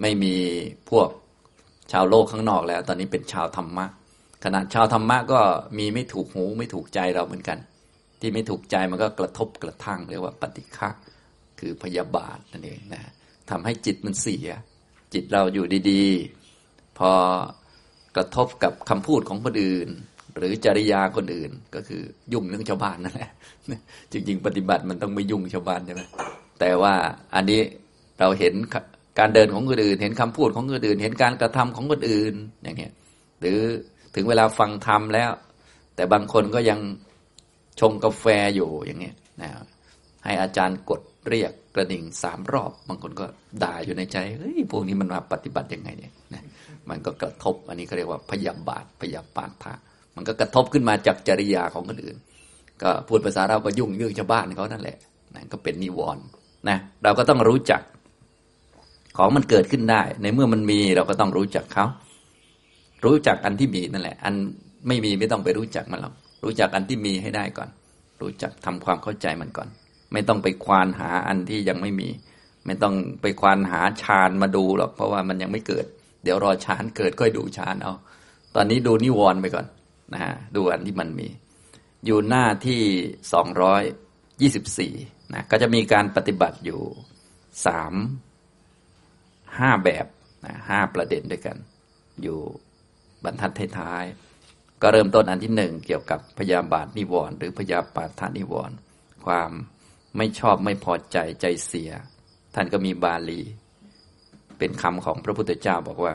[0.01, 0.37] ไม่มี
[0.91, 1.09] พวก
[1.93, 3.87] ชาวโลกข้างนอกแล้ว ตอนนี้เป็นชาวธรรมะ
[4.45, 5.41] ขนาดชาวธรรมะก็
[5.79, 7.59] มีไม่ถูกหูไม่ถูกใจเราเหมือนกัน
[8.21, 10.89] ที่ไม่ถูกใจมันก็กระทบกระทั่งเรียกว่าปฏิฆะ
[11.61, 13.03] คือพยาบาทนั่นเองนะ
[13.51, 14.49] ทำให้จิตมันเสีย
[15.15, 17.11] จิตเราอยู่ดีๆ พอ
[18.17, 19.89] กระทบกับคำพูดของคนอื่น
[20.41, 23.31] หรือจริยาคนอื่นก็คือยุ่งเรื่องชาวบ้านนั่นแหละ
[24.13, 26.03] จริง ๆ ปฏิบัติมันต้องไม่ยุ่งชาวบ้านใช่ไหม
[26.61, 26.95] แต่ว่า
[27.35, 27.61] อันนี้
[28.19, 28.55] เราเห็น
[29.19, 32.93] การเดินของคนอื่น เห็นคำพูดของคนอื่น เห็นการกระทำของคนอื่นอย่างเงี้ย
[33.41, 33.59] หรือ
[34.15, 35.31] ถึงเวลาฟังธรรมแล้ว
[35.97, 36.81] แต่บางคนก็ยัง
[37.81, 38.25] ชงกาแฟ
[38.55, 39.51] อยู่อย่างเงี้ยนะ
[40.25, 43.27] ให้อาจารย์กดเรียกกระดิ่งสามรอบ บางคนก็
[43.63, 46.43] ด่าอยู่ในใจเฮ้ยพวกนี้มันมาปฏิบัติยังไงเนี่ยนะ
[46.89, 49.75] มันก็กระทบอันนี้เขาเรียกว่าพยาบาทพยาบาทพระ
[50.17, 52.17] มันก็กระทบขึ้นมาจากจริยาของคนอื่น
[52.83, 54.97] ก็พูดภาษาเราก็ยุ่งเรื่องชาวบ้านเขานั่นแหละ
[55.35, 56.25] นั่นก็เป็นนิวรณ์
[56.69, 57.83] นะเราก็ต้องรู้จัก
[59.17, 61.87] ของมันเกิดขึ้นได้ ในเมื่อมันมีเราก็ต้องรู้จักเขา
[63.05, 64.35] รู้จักอันที่มีนั่นแหละ อัน
[64.89, 67.69] ไม่มีไม่ต้องไปรู้จักมันหรอกรู้จักอันที่มีให้ได้ก่อน
[68.21, 69.69] รู้จักทำความเข้าใจมันก่อน
[70.13, 72.09] ไม่ต้องไปควานหาอันที่ยังไม่มี
[72.67, 75.85] ไม่ต้องไปควานหาฌานมาดูหรอกเพราะว่ามันยังไม่เกิด
[76.25, 77.93] เดี๋ยวรอฌานเกิดค่อยดูฌานเอา
[78.55, 79.67] ตอนนี้ดูนิวรณ์ไปก่อน
[80.13, 81.29] นะฮะดูอันที่มันมี
[82.05, 82.83] อยู่หน้าที่
[83.33, 83.83] สองร้อย
[84.41, 84.93] ยี่สิบสี่
[85.33, 86.81] นะก็จะมีการปฏิบัติอยู่
[87.67, 87.95] สาม
[89.59, 90.07] ห้าแบบ
[90.45, 91.57] นะห้าประเด็นด้วยกัน
[92.23, 92.39] อยู่
[93.25, 98.77] บรรทัดท้ายๆก็เริ่มต้นอันที่หนึ่งเกี่ยวกับพยาบาทนิวรณ์หรือพยาบาทานิวรณ์
[99.27, 99.51] ความ
[100.17, 101.91] ไม่ชอบไม่พอใจใจเสีย
[102.55, 103.41] ท่านก็มีบาลี
[104.59, 106.15] เป็นคำของพระพุทธเจ้าบอกว่า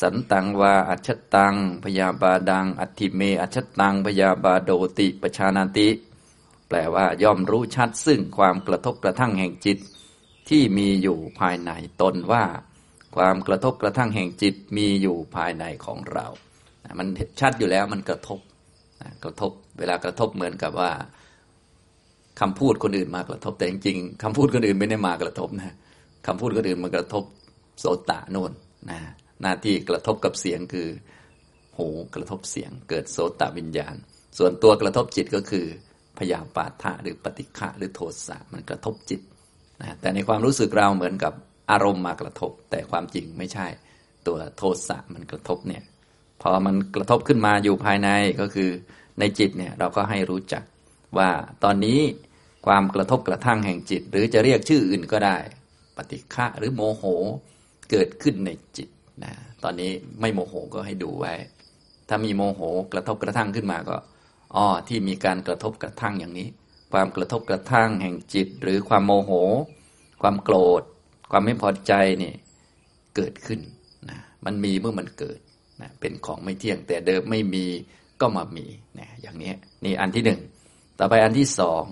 [0.00, 5.88] สันตังวาอัชตัง พยาบาดัง อัติเม อัชตัง พยาบาโดติปชานาติ
[6.68, 9.78] แปลว่าย่อมรู้ชัดซึ่งความกระทบกระทั่งแห่งจิต
[10.48, 11.70] ที่มีอยู่ภายใน
[12.00, 12.44] ตนว่า
[13.16, 16.26] ความกระทบกระทั่งแห่งจิตมีอยู่ภายในของเรา
[16.98, 17.06] มัน
[17.40, 18.38] ชัดอยู่แล้วมันกระทบ
[19.24, 20.90] กระทบ เวลากระทบเหมือนกับว่า
[22.40, 25.74] คำพูดคนอื่นมากระทบแต่จริงๆคำพูดคนอื่นไม่ได้มากระทบนะ
[26.26, 27.24] คำพูดคนอื่นมันกระทบ
[27.80, 28.52] โสตะโน่น
[28.90, 28.98] นะ
[29.42, 30.88] หน้าที่กระทบกับเสียงคือ
[31.78, 33.96] หูกระทบเสียง เกิดโสตวิญญาณ
[34.38, 35.66] ส่วนตัวกระทบจิตก็คือ
[36.18, 39.20] พยาปาทะหรือปฏิฆะหรือโทสะมันกระทบจิต
[39.80, 41.32] นะแต่ในความรู้สึกเราเหมือนกับ
[41.70, 43.66] อารมณ์มากระทบ แต่ความจริงไม่ใช่
[44.26, 45.82] ตัวโทสะมันกระทบเนี่ย
[46.42, 48.08] พอมันกระทบขึ้นมาอยู่ภายใน
[48.40, 48.70] ก็คือ
[49.18, 50.62] ในจิตเนี่ยเราก็ให้รู้จัก
[51.18, 51.30] ว่า
[51.64, 52.00] ตอนนี้
[52.66, 55.36] ความกระทบกระทั่งแห่งจิต หรือจะเรียกชื่ออื่นก็ได้
[55.96, 57.04] ปฏิฆะหรือโมโห
[57.90, 58.88] เกิดขึ้นในจิต
[59.24, 61.34] นะตอนนี้ไม่โมโหก็ให้ดูไว้
[62.08, 62.60] ถ้ามีโมโห
[62.92, 63.96] กระทบกระทั่งขึ้นมาก็
[64.54, 66.48] อ๋อที่มีการกระทบกระทั่งอย่างนี้
[66.92, 69.32] ความกระทบกระทั่งแห่งจิต หรือความโมโห
[70.22, 70.82] ความโกรธ
[71.30, 72.32] ความไม่พอใจนี่
[73.16, 73.60] เกิดขึ้น
[74.08, 75.38] นะมันมีเมื่อมันเกิด
[75.80, 77.66] นะเป็นของไม่เที่ยงแต่เดิมไม่มี
[78.20, 78.66] ก็มามี
[78.98, 79.52] นะอย่างนี้
[79.84, 80.40] นี่อันที่หนึ่ง
[80.98, 81.84] ต่อไปอันที่สอง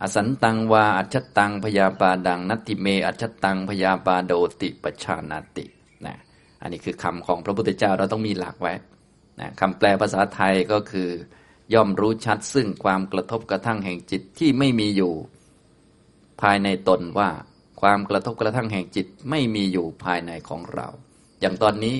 [0.00, 5.64] อสันตังวาอัจฉตังพยาบาดังนัตติเมอัจฉตังพยาบาโดติปชานาติ
[6.64, 8.74] อันนี้คือคำของพระพุทธเจ้าเราต้องมีหลักไว้
[9.40, 11.08] นะคำแปลภาษาไทยก็คือ
[11.74, 15.12] ย่อมรู้ชัดซึ่งความกระทบกระทั่งแห่งจิตที่ไม่มีอยู่
[16.42, 17.30] ภายในตนว่า
[17.80, 20.88] ความกระทบกระทั่งแห่งจิตไม่มีอยู่ภายในของเรา
[21.40, 21.96] อย่างตอนนี้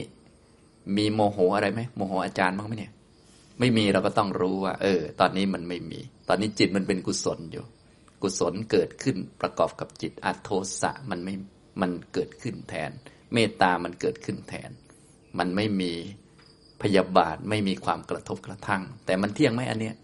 [0.97, 2.93] มีโมโหอะไรไหมโมโหอาจารย์บ้างไหมเนี่ย
[3.61, 7.65] ไม่มีเราก็ต้องรู้ว่า เออ ตอนนี้มันไม่มี ตอนนี้จิตมันเป็นกุศลอยู่
[8.23, 10.51] กุศลเกิดขึ้นประกอบกับจิตอัตโท
[10.81, 11.35] สะมันไม่
[11.81, 12.91] มันเกิดขึ้นแทน
[13.33, 14.71] เมตตามันเกิดขึ้นแทน
[15.39, 15.93] มันไม่มี
[16.83, 19.95] พยาบาทไม่มีความกระทบกระทั่ง แต่มันเที่ยงไหมอันเนี้ย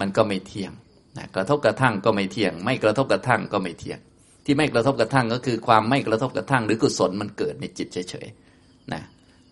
[0.00, 0.72] มันก็ไม่เที่ยง
[1.16, 3.98] นะกระทบกระทั่งก็ไม่เที่ยง ไม่กระทบกระทั่งก็ไม่เที่ยง
[4.44, 9.02] ที่ไม่กระทบกระทั่งก็คือความไม่กระทบกระทั่ง หรือกุศลมันเกิดในจิตเฉยๆนะ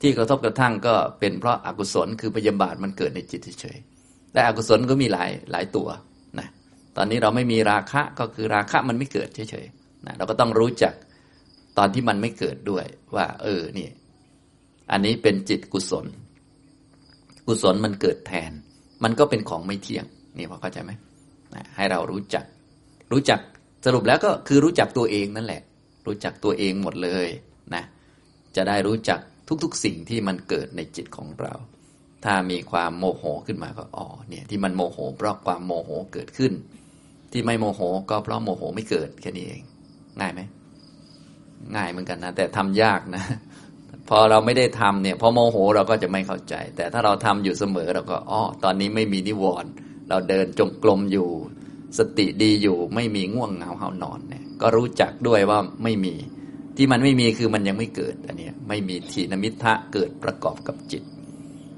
[0.00, 5.88] ที่กระทบกระทั่งก็เป็นเพราะอากุศลคือพยาบาทมันเกิดในจิตเฉยๆแต่อกุศลก็มีหลายหลายตัว
[6.38, 6.48] นะ
[6.96, 10.94] ตอนนี้เราไม่มีราคะก็คือราคะมันไม่เกิดเฉยๆนะเราก็ต้องรู้จัก
[11.78, 12.84] ตอนที่มันไม่เกิดด้วย
[13.16, 13.88] ว่า เออนี่
[14.90, 16.06] อันนี้เป็นจิตกุศล
[17.46, 18.52] กุศลมันเกิดแทน
[19.04, 20.04] มันก็เป็นของไม่เที่ยง
[20.38, 20.92] นี่พอเข้าใจไหม
[21.76, 22.44] ให้เรารู้จัก
[23.12, 23.40] รู้จัก
[23.84, 25.62] สรุปแล้วก็คือรู้จักตัวเองนั่นแหละ
[26.06, 27.28] รู้จักตัวเองหมดเลย
[27.74, 27.84] นะ
[28.56, 29.20] จะได้รู้จัก
[29.64, 31.54] ทุกๆ สิ่งที่มันเกิดในจิตของเรา
[32.24, 36.52] ถ้ามีความโมโหขึ้นมาก็อ๋อเนี่ย ที่มันโมโห เพราะความโมโหเกิดขึ้น
[37.32, 39.62] ที่ไม่โมโหก็เพราะโมโหไม่เกิดแค่นี้เอง
[40.20, 40.40] ง่ายไหม
[41.76, 43.24] ง่ายเหมือนกันนะแต่ทำยากนะ
[44.08, 49.70] พอเราไม่ได้ทำเนี่ยพอโมโหเราก็จะไม่เข้าใจ แต่ถ้าเราทำอยู่เสมอเราก็อ๋อตอนนี้ไม่มีนิวรณ์
[50.08, 51.28] เราเดินจงกรมอยู่
[51.98, 56.14] สติดีอยู่ไม่มีง่วงเหงาเหานอนเนี่ย ก็รู้จักด้วยว่าไม่มี
[56.76, 61.02] ที่มันไม่มีคือมันยังไม่เกิดอันนี้ไม่มีทีนมิทะเกิดประกอบกับจิต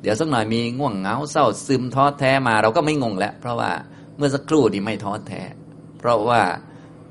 [0.03, 3.71] เดี๋ยวสักหน่อยมีง่วงเหงาเศร้าซึมท้อแท้มาเราก็ไม่งงแล้ว เพราะว่า
[4.17, 5.43] เมื่อสักครู่นี่ไม่ท้อแท้
[5.99, 6.41] เพราะว่า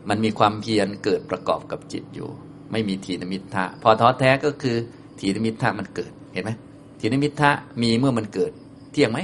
[0.09, 2.29] มันมีความเพียรเกิดประกอบกับจิตอยู่
[2.71, 4.77] ไม่มีทีนมิทะพอท้อแท้ก็คือ
[5.19, 6.51] ทีนมิทะมันเกิดเห็นไหม
[6.99, 7.51] ทีนมิทะ
[7.81, 8.51] มีเมื่อมันเกิด
[8.91, 9.19] เที่ยงไหม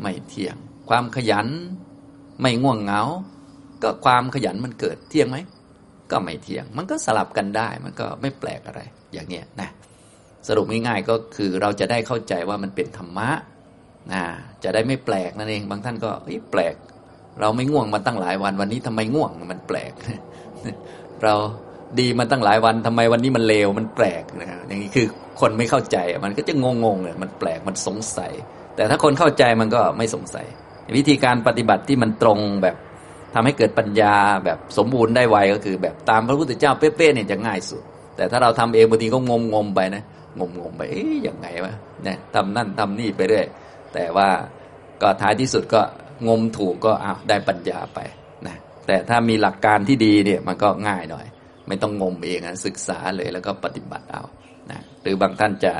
[0.00, 0.56] ไม่เที่ยง
[0.88, 1.46] ความขยัน
[2.40, 3.02] ไม่ง่วงเหงา
[3.82, 5.38] ก็ความขยันมันเกิดเที่ยงไหม
[6.10, 8.80] ก็ไม่เที่ยง มันก็สลับกันได้มันก็ไม่แปลกอะไร
[9.12, 9.68] อย่างเงี้ยนะ
[10.48, 13.30] สรุปง่ายๆก็คือเราจะได้เข้าใจว่ามันเป็นธรรมะ
[14.12, 14.22] นะ
[14.64, 16.10] จะได้ไม่แปลกนั่นเองบางท่านก็
[16.52, 16.74] แปลก
[17.40, 19.92] เราไม่ง่วงมาตั้งหลายวันวันนี้ทำไมง่วงมันแปลก
[21.22, 21.34] เรา
[22.00, 25.06] ดีมาตั้งหลายวันทำไมวันนี้มันเลวมันแปลกนะอย่างนี้คือ
[25.40, 28.32] คนไม่เข้าใจมันก็จะงงๆเลยมันแปลกมันสงสัย
[28.76, 30.46] แต่ถ้าคนเข้าใจมันก็ไม่สงสัย
[30.96, 32.76] วิธีการปฏิบัติที่มันตรงแบบ
[33.34, 37.82] ทำให้เกิดปัญญาแบบสมบูรณ์ได้ไวก็คือ แบบตามพระพุทธเจ้าเป๊ะๆเนี่ยจะง่ายสุด
[38.16, 40.02] แต่ถ้าเราทำเองบางทีก็งมงมไปนะ
[40.38, 41.74] งมงมไปเอ๊ยยังไงวะ
[42.04, 43.46] เนี่ยทำนั่นทำนี่ไปเรื่อย
[43.94, 44.28] แต่ว่า
[45.02, 45.80] ก็ท้ายที่สุดก็
[46.28, 47.98] งมถูกก็อ้าวได้ปัญญาไป
[48.46, 51.26] นะแต่ถ้ามีหลักการที่ดีเนี่ยมันก็ง่ายหน่อย
[51.68, 54.22] ไม่ต้องงมเองนะศึกษาเลยแล้วก็ปฏิบัติเอา
[54.70, 55.72] นะหรือบางท่านจะ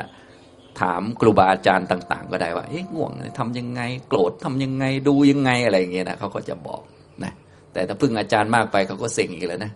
[0.81, 6.81] ถามครูบาอาจารย์ต่าง ๆ ก็ได้ว่าเอ๊ะง่วงทำยังไง โกรธทำยังไงดูยังไงอะไรอย่างเงี้ยนะเขาก็จะบอก
[7.23, 7.33] นะ
[7.73, 9.71] แต่ถ้าพึ่งอาจารย์มากไปเขาก็เซ็งอีกแล้วนะ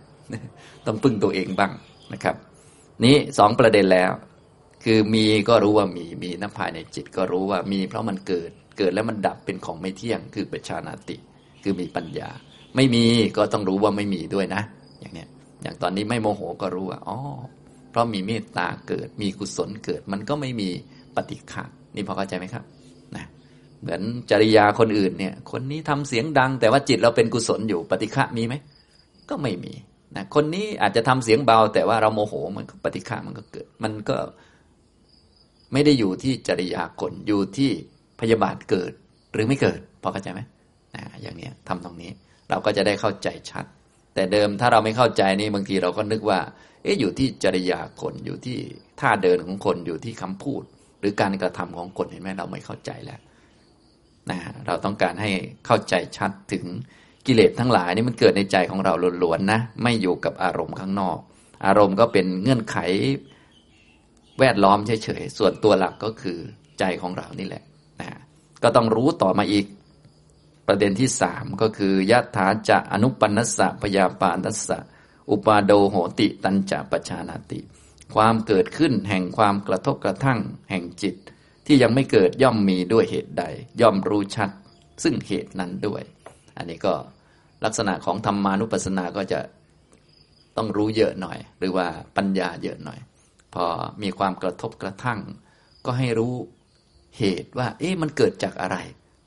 [0.86, 1.72] ต้องพึ่งตัวเองบ้าง
[2.14, 2.36] นะครับ
[3.06, 4.12] นี้สองประเด็นแล้ว
[4.84, 11.18] คือมีก็รู้ว่ามีมีน้ำภายในจิตก็รู้ว่ามี เพราะมันเกิดเกิดแล้วมันดับเป็นของไม่เที่ยง คือปัจชานาติ
[11.64, 12.30] คือมีปัญญา
[12.76, 13.06] ไม่มี
[13.38, 14.62] ก็ต้องรู้ว่าไม่มีด้วยนะ
[15.00, 15.30] อย่างเนี้ย
[15.64, 17.18] อย่างตอนนี้ไม่โมโหก็รู้ว่าอ๋อ
[17.92, 20.70] เพราะมีเมตตาเกิด มีกุศลเกิด มันก็ไม่มี
[21.16, 21.64] ปฏิฆะ
[21.96, 22.64] นี่พอเข้าใจไหมครับ
[23.16, 23.26] นะ
[23.82, 28.56] เหมือนจริยาคนอื่นเนี่ย คนนี้ทำเสียงดัง แต่ว่าจิตเราเป็นกุศลอยู่ปฏิฆะมีไหม
[29.30, 29.74] ก็ไม่มี
[30.16, 34.18] นะคนนี้อาจจะทำเสียงเบา แต่ว่าเราโมโหมันปฏิฆะมันก็เกิด มันก็
[35.74, 37.72] ไม่ได้อยู่ที่จริยาคนอยู่ที่
[38.20, 38.92] พยาบาทเกิด
[39.34, 40.42] หรือไม่เกิดพอเข้าใจไหม
[40.96, 42.12] นะอย่างนี้ทำตรงนี้
[42.50, 43.66] เราก็จะได้เข้าใจชัด
[44.16, 46.40] แต่เดิมถ้าเราไม่เข้าใจนี่บางทีเราก็นึกว่า
[46.84, 48.58] เอ๊ะอยู่ที่จริยาคนอยู่ที่
[49.00, 50.64] ท่าเดินของคนอยู่ที่คำพูด
[51.00, 53.20] หรือการกระทำของคนเห็นไหมเราไม่เข้าใจแล้ว
[54.30, 55.32] นะเราต้องการให้
[55.66, 56.66] เข้าใจชัดถึง
[57.26, 61.18] กิเลสทั้งหลายนี่มันเกิดในใจของเราล้วนๆนะไม่อยู่กับอารมณ์ข้างนอก
[61.66, 62.78] อารมณ์ก็เป็นเงื่อนไข
[64.40, 66.38] แวดล้อมเฉยๆส่วนตัวหลักก็คือ
[66.80, 67.64] ใจของเรานี่แหละ
[68.02, 68.20] นะ
[68.64, 69.66] ก็ต้องรู้ต่อมาอีก
[70.68, 74.80] ประเด็นที่สามก็คือยะถาจะอนุปันนสะพยาปานัสสะ
[75.30, 77.60] อุปาโดโหติตันจะปชานาติ
[78.16, 81.16] ความเกิดขึ้นแห่งความกระทบกระทั่งแห่งจิต
[81.66, 83.44] ที่ยังไม่เกิดย่อมมีด้วยเหตุใด
[83.82, 84.50] ย่อมรู้ชัด
[85.04, 86.04] ซึ่งเหตุนั้นด้วย
[86.58, 86.94] อันนี้ก็
[87.66, 89.40] ลักษณะของธรรมานุปัสสนาก็จะ
[90.58, 93.00] ต้องรู้เยอะหน่อย หรือว่าปัญญาเยอะหน่อย
[93.54, 93.66] พอ
[94.02, 95.20] มีความกระทบกระทั่ง
[95.86, 96.34] ก็ให้รู้
[97.18, 98.78] เหตุว่า เอ๊ะมันเกิดจากอะไร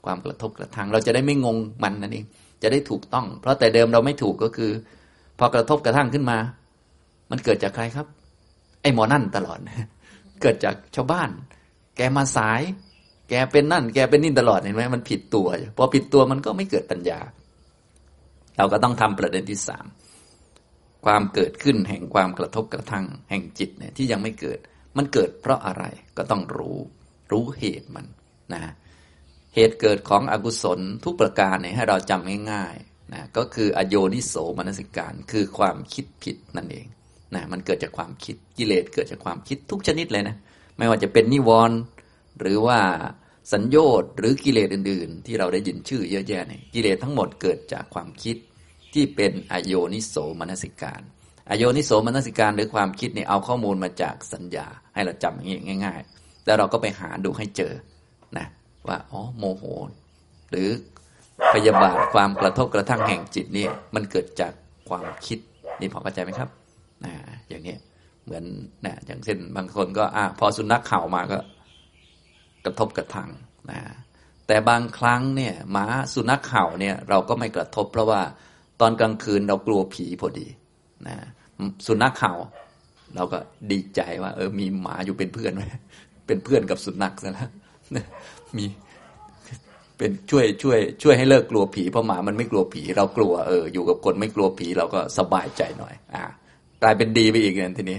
[0.06, 2.26] ความกระทบกระทั่งเราจะได้ไม่งงมันนั่นเอง
[2.62, 4.70] จะได้ถูกต้อง เพราะแต่เดิมเราไม่ถูกก็คือ
[5.38, 6.38] พอกระทบกระทั่งขึ้นมา
[7.30, 8.06] มันเกิดจากใครครับ
[8.82, 9.58] ไอ้หมอนั่นตลอด
[10.42, 11.30] เกิดจากชาวบ้าน
[11.96, 12.62] แกมาสาย
[13.28, 17.20] แกเป็นนั่น แกเป็นนี่ตลอดเห็นไหมมันผิดตัวพอผิดตัวมันก็ไม่เกิดปัญญา
[18.56, 19.86] เราก็ต้องทำประเด็นที่สาม
[21.06, 24.58] ความเกิดขึ้นแห่งความกระทบกระทั่งแห่งจิตเนี่ยที่ยังไม่เกิด
[24.96, 25.84] มันเกิดเพราะอะไร
[26.16, 26.78] ก็ต้องรู้
[27.32, 28.06] รู้เหตุมัน
[28.52, 28.72] นะ
[29.58, 36.86] เหตุเกิดของอกุศลทุกประการเนี่ยให้เราจำง่ายๆนะก็คืออโยนิโสมนสิการ คือความคิดผิดนั่นเอง
[37.34, 40.36] นะมันเกิดจากความคิดกิเลสเกิดจากความคิดทุกชนิดเลยนะ
[40.78, 41.78] ไม่ว่าจะเป็นนิวรณ์
[42.40, 42.80] หรือว่า
[43.52, 48.36] สัญญชน์หรือกิเลสอื่น ๆ ที่เราได้ยินชื่อเยอะแยะเนี่ยกิเลสทั้งหมดเกิดจากความคิด
[48.94, 51.02] ที่เป็นอโยนิโสมนสิการ
[51.50, 57.72] อโยนิโสมนสิการหรือความคิดเนี่ยเอาข้อมูลมาจากสัญญา ให้เราจำอย่างนี้ง่าย ๆ แล้วเราก็ไปหาดูให้เจอ
[58.88, 59.64] ว่าอ๋อโมโห
[60.50, 60.68] หรือ
[61.54, 64.52] พยาบาทความกระทบกระทั่งแห่งจิตนี่มันเกิดจาก
[64.88, 65.38] ความคิด
[65.80, 66.48] นี่พอเข้าใจไหมครับ
[67.04, 67.12] นะ
[67.48, 67.76] อย่างนี้
[68.24, 68.44] เหมือน
[68.84, 71.38] นะอย่างเช่นบางคนก็อะพอสุนัขเข่ามาก็
[72.64, 73.30] กระทบกระทั่ง
[73.70, 73.80] นะ
[74.46, 78.20] แต่บางครั้งเนี่ยหมาสุนัขเห่าเนี่ย เราก็ไม่กระทบ เพราะว่า
[78.80, 80.46] ตอนกลางคืนเรากลัวผีพอดี
[81.06, 81.16] นะ
[81.86, 82.32] สุนัขเห่า
[83.16, 83.38] เราก็
[83.72, 85.66] ดีใจว่า เออมีหมาอยู่เป็นเพื่อนไว้
[86.26, 87.50] เป็นเพื่อนกับสุนัขซะแล้ว
[88.58, 88.66] มี
[89.98, 96.24] เป็นช่วยช่วย ช่วยให้เลิกกลัวผีเพราะหมามันไม่กลัวผี เรากลัวเอออยู่กับคนไม่กลัวผีเราก็สบายใจหน่อย อ่า
[96.82, 97.98] กลายเป็นดีไปอีกเนี่ยทีนี้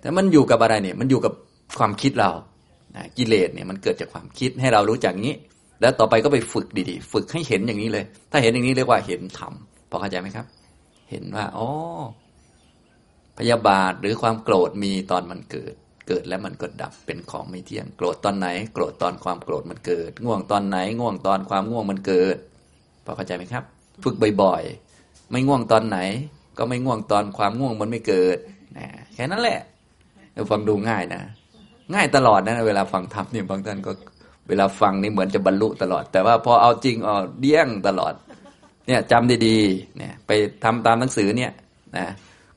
[0.00, 1.32] แต่มันอยู่กับอะไรเนี่ย มันอยู่กับ
[1.78, 2.30] ความคิดเรา
[3.16, 5.36] กิเลสเนี่ยมันเกิดจากความคิดให้เรารู้จักงี้
[5.80, 9.52] แล้วต่อไปก็ไปฝึกดีๆ ฝึกให้เห็นอย่างนี้เลย ถ้าเห็นอย่างนี้เรียกว่าเห็นธรรม
[9.90, 10.46] พอเข้าใจไหมครับ
[11.10, 11.68] เห็นว่าอ๋อ
[13.38, 15.74] พยาบาทหรือความโกรธมีตอนมันเกิด
[16.10, 22.36] เกิดแล้วมันก็ดับเป็นของไม่เที่ยง โกรธตอนไหน โกรธตอนความโกรธมันเกิด ง่วงตอนไหน ง่วงตอนความง่วงมันเกิด
[23.04, 23.64] พอเข้าใจไหมครับ
[24.04, 25.98] ฝึกบ่อยๆ ไม่ง่วงตอนไหน
[26.58, 28.38] ก็ไม่ง่วงตอนความง่วงมันไม่เกิด
[28.78, 29.58] นะแค่นั้นแหละ
[30.50, 31.22] ฟังดูง่ายนะ
[31.94, 33.92] ง่ายตลอดนะ เวลาฟังธรรมเนี่ยบางท่านก็
[34.48, 38.14] เวลาฟังนี่เหมือนจะบรรลุตลอด แต่ว่าพอเอาจริงอ๋อเดี้ยงตลอด
[38.86, 40.30] เนี่ยจำดีๆเนี่ยไป
[40.64, 41.52] ทำตามหนังสือเนี่ย
[41.96, 42.06] นะ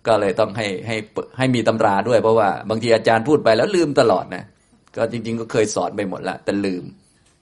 [0.08, 0.96] ก็เลยต้องให้ให้
[1.38, 4.44] ให้มีตำราด้วยเพราะว่าบางทีอาจารย์พูดไปแล้วลืมตลอดนะ
[4.96, 6.84] ก็จริง ๆ ก็เคยสอนไปหมดละแต่ลืม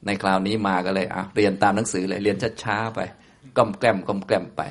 [0.06, 3.00] ในคราวนี้มาก็เลยอะเรียนตามหนังสือเลยเรียนช้าๆไป
[3.58, 4.62] ก้มแกล้มก้มแกล้มไป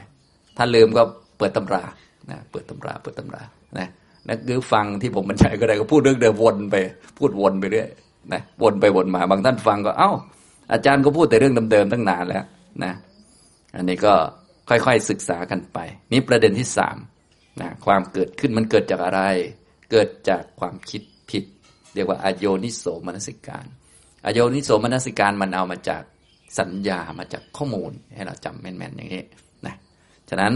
[0.56, 1.02] ถ้าลืมก็
[1.38, 1.82] เปิดตำรา
[2.30, 3.42] นะเปิดตำราเปิดตำรา
[3.78, 3.88] นะ
[4.28, 6.76] นะคือฟังที่ผมบรรยายก็ได้ก็พูดเรื่องเดิมวนไป
[7.18, 7.88] พูดวนไปเรื่อย
[8.32, 10.10] นะวนไปวนมาบางท่านฟังก็เอ้า
[10.72, 12.44] อาจารย์ก็พูดแต่เรื่องเดิมๆตั้งนานแล้ว
[12.84, 12.92] นะ
[13.76, 14.14] อันนี้ก็
[14.68, 15.78] ค่อยๆศึกษากันไป
[16.12, 16.96] นี่ประเด็นที่สาม
[17.62, 19.22] นะความเกิดขึ้นมันเกิดจากอะไร
[19.90, 21.44] เกิดจากความคิดผิด
[21.94, 23.66] เรียกว่าอโยนิโสมนสิการ
[24.26, 26.02] อโยนิโสมนสิการมันเอามาจาก
[26.58, 29.24] สัญญามาจากข้อมูลให้เราจำแม่นๆอย่างนี้
[29.66, 29.74] นะ
[30.30, 30.52] ฉะนั้น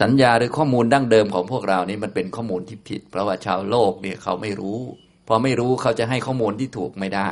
[0.00, 4.78] สัญญาหรือข้อมูลดั้งเดิมของพวกเรานี่มันเป็นข้อมูลที่ผิด เพราะว่าชาวโลกเนี่ยเขาไม่รู้
[5.28, 7.30] พอไม่รู้เขาจะให้ข้อมูลที่ถูกไม่ได้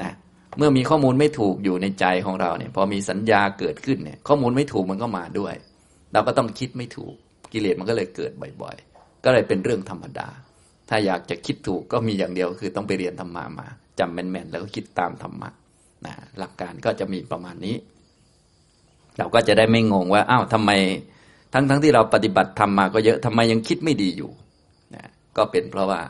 [0.00, 0.12] นะ
[0.58, 5.54] เมื่อมีข้อมูลไม่ถูกอยู่ในใจของเราเนี่ยพอมีสัญญาเกิดขึ้นเนี่ยข้อมูลไม่ถูกมันก็มาด้วย
[6.12, 7.14] เราก็ต้องคิดไม่ถูก
[7.52, 8.32] กิเลสมันก็เลยเกิด
[8.62, 10.28] บ่อยๆ ก็เลยเป็นเรื่องธรรมดา
[10.88, 13.66] ถ้าอยากจะคิดถูกก็มีอย่างเดียวคือต้องไปเรียนธรรมะมา
[13.98, 15.50] จำแม่นๆแล้วก็คิดตามธรรมะ
[16.06, 17.76] นะหลักการก็จะมีประมาณนี้
[19.18, 20.70] เราก็จะได้ไม่งงว่าอ้าวทำไม
[21.52, 24.30] ทั้งๆทที่เราปฏิบัติทำมาก็เยอะทำไมยังคิดไม่ดีอยู่
[24.94, 25.04] นะ
[25.36, 26.00] ก็เป็นเพราะว่า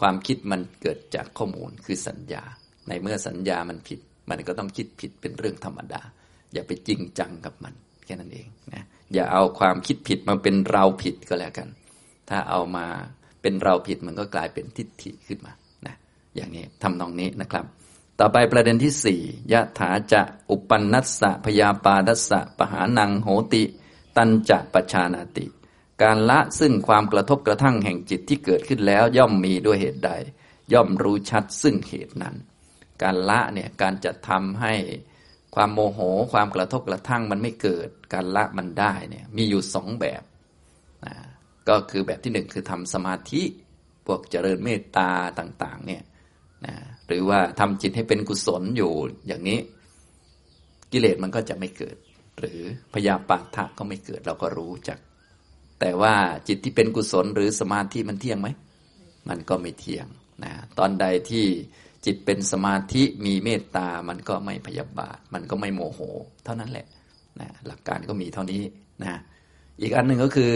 [0.00, 2.42] ความคิดมันเกิดจากข้อมูลคือสัญญา
[2.88, 4.00] ในเมื่อสัญญามันผิด
[4.30, 6.02] มันก็ต้องคิดผิดเป็นเรื่องธรรมดา
[6.52, 7.74] อย่าไปจริงจังกับมัน
[8.04, 11.68] แค่นั้นเองนะ อย่าเอาความคิดผิดมาเป็นเราผิดก็แล้วกัน
[12.28, 12.86] ถ้าเอามา
[13.42, 15.52] เป็นเราผิดมันก็กลายเป็นทิฏฐิขึ้นมา
[15.86, 15.94] นะ
[16.36, 17.64] อย่างนี้ทำนองนี้นะครับ
[18.20, 19.20] ต่อไปประเด็นที่สี่
[19.52, 23.62] ยะถาจะอุปนัสสะพยาปาดัสสะปหานังโหติ
[24.16, 25.46] ตันจะปชานาติ
[26.02, 30.10] การละซึ่งความกระทบกระทั่งแห่งจิตที่เกิดขึ้นแล้วย่อมมีด้วยเหตุใด
[30.72, 32.36] ย่อมรู้ชัดซึ่งเหตุนั้น
[33.02, 34.74] การละเนี่ยการจะทำให้
[35.54, 36.00] ความโมโห
[36.32, 40.22] ความกระทบกระทั่งมันไม่เกิดการละมันได้เนี่ยมีอยู่สองแบบ
[41.06, 41.14] นะ
[41.68, 43.42] ก็คือแบบที่หนึ่งคือทำสมาธิ
[44.06, 46.02] พวกเจริญเมตตาต่าง ๆ เนี่ย
[46.66, 46.74] นะ
[47.06, 48.92] หรือว่าทำจิตให้เป็นกุศลอยู่
[49.26, 49.58] อย่างนี้
[50.92, 51.96] กิเลสมันก็จะไม่เกิด
[52.38, 52.60] หรือ
[52.94, 54.98] พยาปาทะก็ไม่เกิดเราก็รู้จัก
[55.80, 56.14] แต่ว่า
[56.48, 58.48] จิตที่เป็นกุศลหรือสมาธิมันเที่ยงไหม
[59.28, 60.06] มันก็ไม่เที่ยง
[60.44, 61.46] นะตอนใดที่
[62.04, 66.00] จิตเป็นสมาธิมีเมตตา มันก็ไม่พยาบาท มันก็ไม่โมโห
[66.44, 66.86] เท่านั้นแหละ
[67.40, 68.62] นะหลักการก็มีเท่านี้
[69.02, 69.20] นะ
[69.80, 70.54] อีกอันหนึ่งก็คือ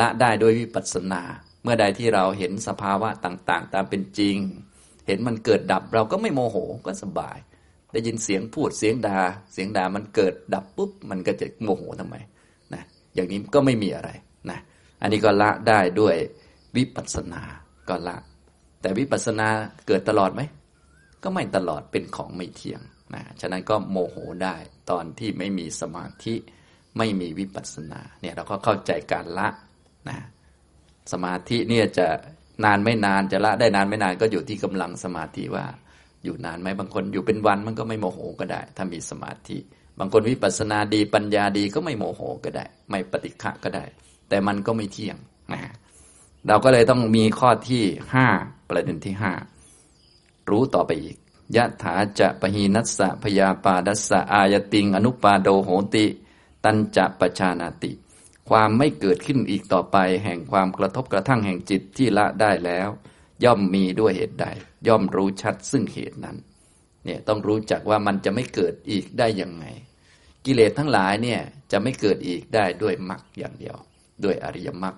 [0.00, 1.22] ละได้โดยวิปัสสนา
[1.62, 4.36] เมื่อใดที่เราเห็นสภาวะต่างๆ ตามเป็นจริง
[5.06, 6.56] เห็นมันเกิดดับเราก็ไม่โมโห
[6.86, 7.38] ก็สบาย
[7.92, 9.18] ได้ยินเสียงพูดเสียงดา่า
[9.52, 12.16] เสียงด่ามันเกิดดับปุ๊บมันก็จะโมโหทำไม
[12.74, 12.82] นะ
[13.14, 14.10] อย่างนี้ก็ไม่มีอะไร
[14.50, 14.58] นะ
[15.02, 16.16] อันนี้ก็ละได้ด้วย
[16.76, 17.42] วิปัสสนา
[17.88, 18.16] ก็ละ
[18.80, 19.48] แต่วิปัสสนา
[19.86, 20.40] เกิดตลอดไหม
[21.22, 22.80] ก็ไม่ตลอดเป็นของไม่เที่ยง
[23.14, 24.56] นะฉะนั้นก็โมโหได้
[24.90, 26.34] ตอนที่ไม่มีสมาธิ
[26.98, 29.48] ไม่มีวิปัสสนาเนี่ยเราก็เข้าใจการละ
[30.08, 30.18] นะ
[31.12, 32.06] สมาธิเนี่ยจะ
[32.64, 35.64] นานไม่นานจะละได้นานไม่นานก็อยู่ที่กำลังสมาธิว่า
[36.24, 39.58] อยู่นานไหมบางคนอยู่เป็นวันมันก็ไม่โมโหก็ได้ ถ้ามีสมาธิ
[39.98, 43.84] บางคนวิปัสสนาดีปัญญาดีก็ไม่โมโหก็ได้ ไม่ปฏิฆะก็ได้
[44.28, 45.16] แต่มันก็ไม่เที่ยง
[45.52, 45.60] นะ
[46.48, 48.26] เราก็เลยต้องมีข้อที่ห้า
[48.70, 49.32] ประเด็นที่ห้า
[50.48, 51.16] รู้ต่อไปอีก
[51.56, 56.06] ยะถาจะปหีนัสสะพยาปาดัสสะอายติง อนุปาโดโหติ
[56.64, 57.92] ตันจะปชานาติ
[58.48, 62.88] ความไม่เกิดขึ้นอีกต่อไป แห่งความกระทบกระทั่งแห่งจิตที่ละได้แล้ว
[63.44, 64.46] ย่อมมีด้วยเหตุใด
[64.88, 66.36] ย่อมรู้ชัดซึ่งเหตุนั้น
[67.04, 69.66] เนี่ยต้องรู้จักว่ามันจะไม่เกิดอีกได้ยังไง
[70.44, 71.40] กิเลสทั้งหลายเนี่ย
[71.72, 73.76] จะไม่เกิดอีกได้ด้วยมรรคอย่างเดียว
[74.24, 74.96] ด้วยอริยมรรค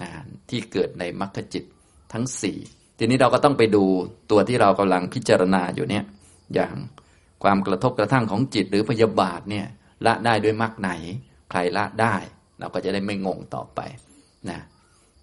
[0.00, 0.10] นะ
[0.50, 1.64] ที่เกิดในมรรคจิต
[2.12, 2.58] ทั้งสี่
[2.98, 3.84] ทีนี้เราก็ต้องไปดู
[4.30, 6.04] ตัวที่เรากำลังพิจารณาอยู่เนี่ย
[6.54, 6.74] อย่าง
[7.42, 9.66] ความกระทบกระทั่งของจิตหรือพยาบาทเนี่ย
[10.06, 10.90] ละได้ด้วยมรรคไหน
[11.50, 12.14] ใครละได้
[12.58, 13.80] เราก็จะได้ไม่งงต่อไป
[14.50, 14.58] นะ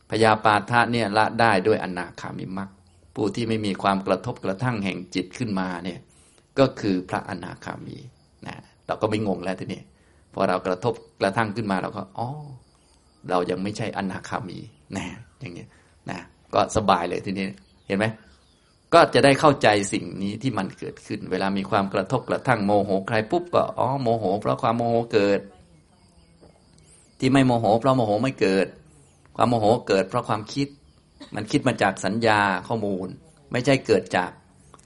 [0.10, 2.70] พยาปาทะเนี่ยละได้ด้วยอนาคามิมรรค
[3.16, 6.00] ผู้ที่ไม่มีความกระทบกระทั่งแห่งจิตขึ้นมาเนี่ย
[6.60, 7.98] ก็คือพระอนาคามี
[8.48, 8.56] นะ
[8.88, 9.82] เราก็ไม่งงแล้วทีนี้
[10.34, 12.30] พอเรากระทบกระทั่งขึ้นมาเราก็อ๋อ
[13.30, 14.60] เรายังไม่ใช่อนาคามี
[14.98, 15.06] นะ
[15.40, 15.66] อย่างนี้
[16.10, 16.20] นะ
[16.56, 17.48] ก็สบายเลยทีนี้
[17.88, 18.06] เห็นไหม
[18.94, 25.40] ก็จะได้เข้าใจสิ่งนี้ที่มันเกิดขึ้น เวลามีความกระทบกระทั่งโมโหใครปุ๊บก็อ๋อโมโห เพราะความโมโหเกิด
[27.20, 28.68] ที่ไม่โมโห เพราะโมโหไม่เกิด
[29.36, 30.68] ความโมโหเกิด เพราะความคิด
[31.36, 33.08] มันคิดมาจากสัญญาข้อมูล
[33.52, 34.32] ไม่ใช่เกิดจาก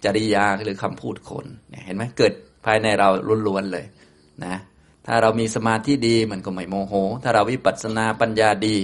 [0.04, 1.46] จริยาหรือคำพูดคน
[1.86, 2.34] เห็นไหมเกิด
[2.66, 3.10] ภายในเรา
[3.48, 3.86] ล้วนๆเลย
[4.46, 4.56] นะ
[5.06, 8.76] ถ้าเรามีสมาธิดีมันก็ไม่โมโห ถ้าเราวิปัสสนาปัญญาดี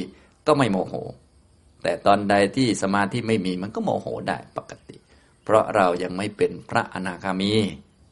[0.47, 0.93] ก็ไม่โมโห
[1.83, 4.97] แต่ตอนใดที่สมาธิไม่มีมันก็โมโหได้ปกติ
[5.43, 7.53] เพราะเรายังไม่เป็นพระอนาคามี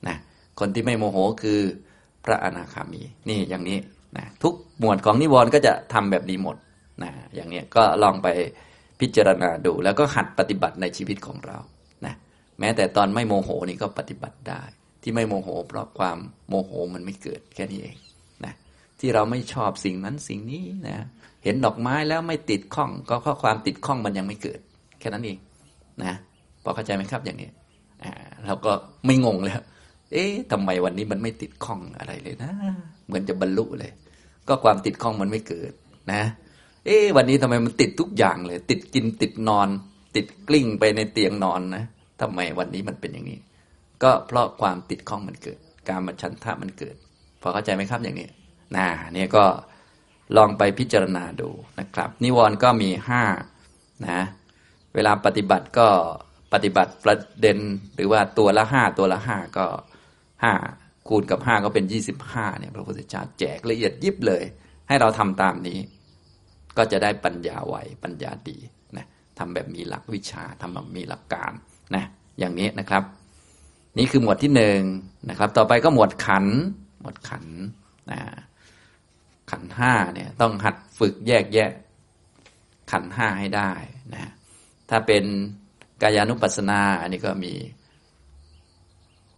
[0.07, 0.17] นะ
[0.59, 1.59] คนที่ไม่โมโหคือ
[2.25, 3.79] พระอนาคามีนี่อย่างนี้
[4.17, 6.57] นะทุกหมวดของนิวรณ์ก็จะทำแบบนี้หมด
[7.03, 8.27] นะอย่างนี้ก็ลองไป
[8.99, 11.57] พิจารณาดูแล้วก็หัดปฏิบัติในชีวิตของเรา
[12.05, 12.13] นะ
[12.59, 14.61] แม้แต่ตอนไม่โมโหนี่ก็ปฏิบัติได้
[15.01, 16.17] ที่ไม่โมโห เพราะความ
[16.49, 17.97] โมโหมันไม่เกิดแค่นี้เอง
[18.99, 20.97] ที่เราไม่ชอบสิ่งนั้นสิ่งนี้นะ
[21.43, 24.59] เห็นดอกไม้แล้วไม่ติดข้อง ก็ข้อความติดข้องมันยังไม่เกิด
[24.99, 25.37] แค่นั้นเอง
[26.03, 26.13] นะ
[26.63, 27.49] พอเข้าใจไหมครับอย่างนี้
[28.03, 28.11] อ่า
[28.45, 28.71] เราก็
[29.05, 29.53] ไม่งงเลย
[30.13, 32.51] เอ๊ะทำไมวันนี้มันไม่ติดข้องอะไรเลยนะ
[33.07, 33.91] เหมือนจะบรรลุเลย
[34.47, 35.71] ก็ความติดข้องมันไม่เกิด
[36.13, 36.21] นะ
[36.85, 39.67] เอ๊ะวันนี้ทำไมมันติดทุกอย่างเลย ติดกินติดนอน
[40.15, 41.83] ติดกลิ้งไปในเตียงนอนนะ
[42.21, 43.39] ทำไมวันนี้มันเป็นอย่างนี้
[44.03, 46.95] ก็เพราะความติดข้องมันเกิด การมาชันทะมันเกิด
[47.41, 48.27] พอเข้าใจไหมครับอย่างนี้
[48.77, 49.45] นะนี่ก็
[50.37, 53.23] ลองไปพิจารณาดูนะครับ นิวรณ์ก็มีห้า
[54.07, 54.21] นะ
[54.93, 55.87] เวลาปฏิบัติก็
[56.53, 57.57] ปฏิบัติประเด็น
[57.95, 59.67] หรือว่าตัวละห้าตัวละห้าก็
[60.43, 60.53] ห้า
[61.07, 64.43] คูณกับห้าก็เป็นยี่สิบห้าเนี่ยพระพุทธเจ้าแจกละเอียดยิบเลย
[64.87, 65.79] ให้เราทำตามนี้
[66.77, 68.57] ก็จะได้ปัญญาไหวปัญญาดี
[68.97, 69.05] นะ
[69.37, 71.51] ทำแบบมีหลักวิชาทำแบบมีหลักการ
[71.95, 72.03] นะ
[72.39, 73.03] อย่างนี้นะครับ
[73.97, 74.79] นี่คือหมวดที่หนึ่ง
[75.29, 76.45] นะครับ ต่อไปก็หมวดขัน
[77.01, 77.45] หมวดขัน
[78.11, 78.19] นะ
[79.51, 81.71] ขันห้าเนี่ยต้องหัดฝึกแยกแยะ
[82.91, 83.71] ขันห้าให้ได้
[84.13, 84.31] นะ
[84.89, 85.23] ถ้าเป็น
[86.01, 87.53] กายานุปัสสนา อันนี้ก็มี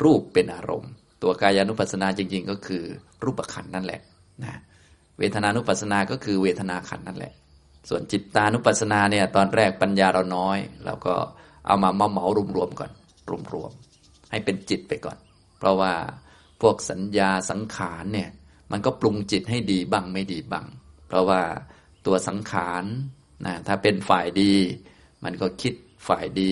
[0.03, 2.83] รูปเป็นอารมณ์ ตัวกายานุปัสสนาจริง ๆ ก็คือ
[3.23, 4.01] รูปขันนั่นแหละ
[4.43, 4.59] นะ
[5.17, 7.33] เวทนานุปัสสนาก็คือเวทนาขันนั่นแหละ
[7.89, 11.15] ส่วนจิตตานุปัสสนาเนี่ยตอนแรกปัญญาเราน้อยเราก็
[11.67, 12.91] เอามาเมาเมารวมๆก่อน
[13.53, 15.17] รวมๆให้เป็นจิตไปก่อน
[15.57, 15.93] เพราะว่า
[16.61, 18.29] พวกสัญญาสังขารเนี่ย
[18.71, 20.65] มันก็ปรุงจิตให้ดีบ้างไม่ดีบ้าง
[21.07, 21.41] เพราะว่า
[22.05, 22.83] ตัวสังขาร
[23.45, 24.53] นะถ้าเป็นฝ่ายดี
[25.23, 25.73] มันก็คิด
[26.07, 26.51] ฝ่ายดี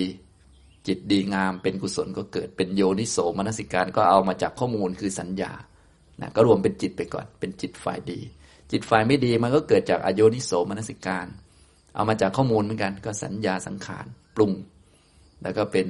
[0.87, 5.51] จิตดีงามเป็นกุศลก็เกิดเป็นโยนิโสมนสิการก็เอามาจากข้อมูลคือสัญญา
[6.21, 8.19] นะก็รวมเป็นจิตไปก่อน เป็นจิตฝ่ายดี
[8.71, 11.27] จิตฝ่ายไม่ดีมันก็เกิดจากอโยนิโสมนสิการ
[11.95, 14.05] เอามาจากข้อมูลเหมือนกันก็สัญญาสังขาร
[14.35, 14.51] ปรุง
[15.43, 15.87] แล้วก็เป็น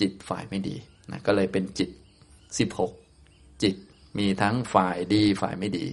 [0.00, 0.76] จิตฝ่ายไม่ดี
[1.10, 1.90] นะก็เลยเป็นจิต
[2.58, 2.92] สิบหก
[3.62, 3.74] จิต
[4.18, 5.86] มีทั้งฝ่ายดีฝ่ายไม่ดี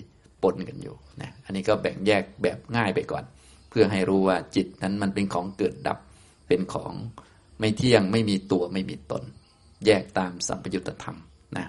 [0.43, 3.23] ปนกันอยู่นะอันนี้ก็แบ่งแยกแบบง่ายไปก่อน
[3.69, 5.97] เพื่อให้รู้ว่าจิตนั้นมันเป็นของเกิดดับ
[6.47, 6.93] เป็นของ
[7.59, 9.23] ไม่เที่ยงไม่มีตัวไม่มีตน
[9.85, 11.17] แยกตามสัมปยุตธรรม
[11.57, 11.67] นะ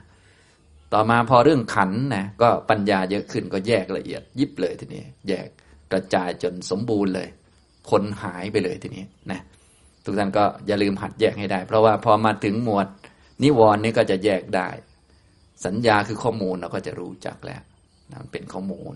[0.93, 5.47] ต่อมาพอเรื่องขันนะก็ปัญญาเยอะขึ้นก็แยกละเอียดยิบเลยทีนี้ แยก
[5.93, 7.29] กระจายจนสมบูรณ์เลย
[7.91, 9.41] คนหายไปเลยทีนี้นะ
[10.05, 12.87] ทุกท่านก็อย่าลืมหัดแยกให้ได้ เพราะว่าพอมาถึงหมวด
[13.43, 14.69] นิวรณ์นี่ก็จะแยกได้
[15.67, 17.63] สัญญาคือข้อมูลเราก็จะรู้จักแล้ว
[18.11, 18.95] นะเป็นข้อมูล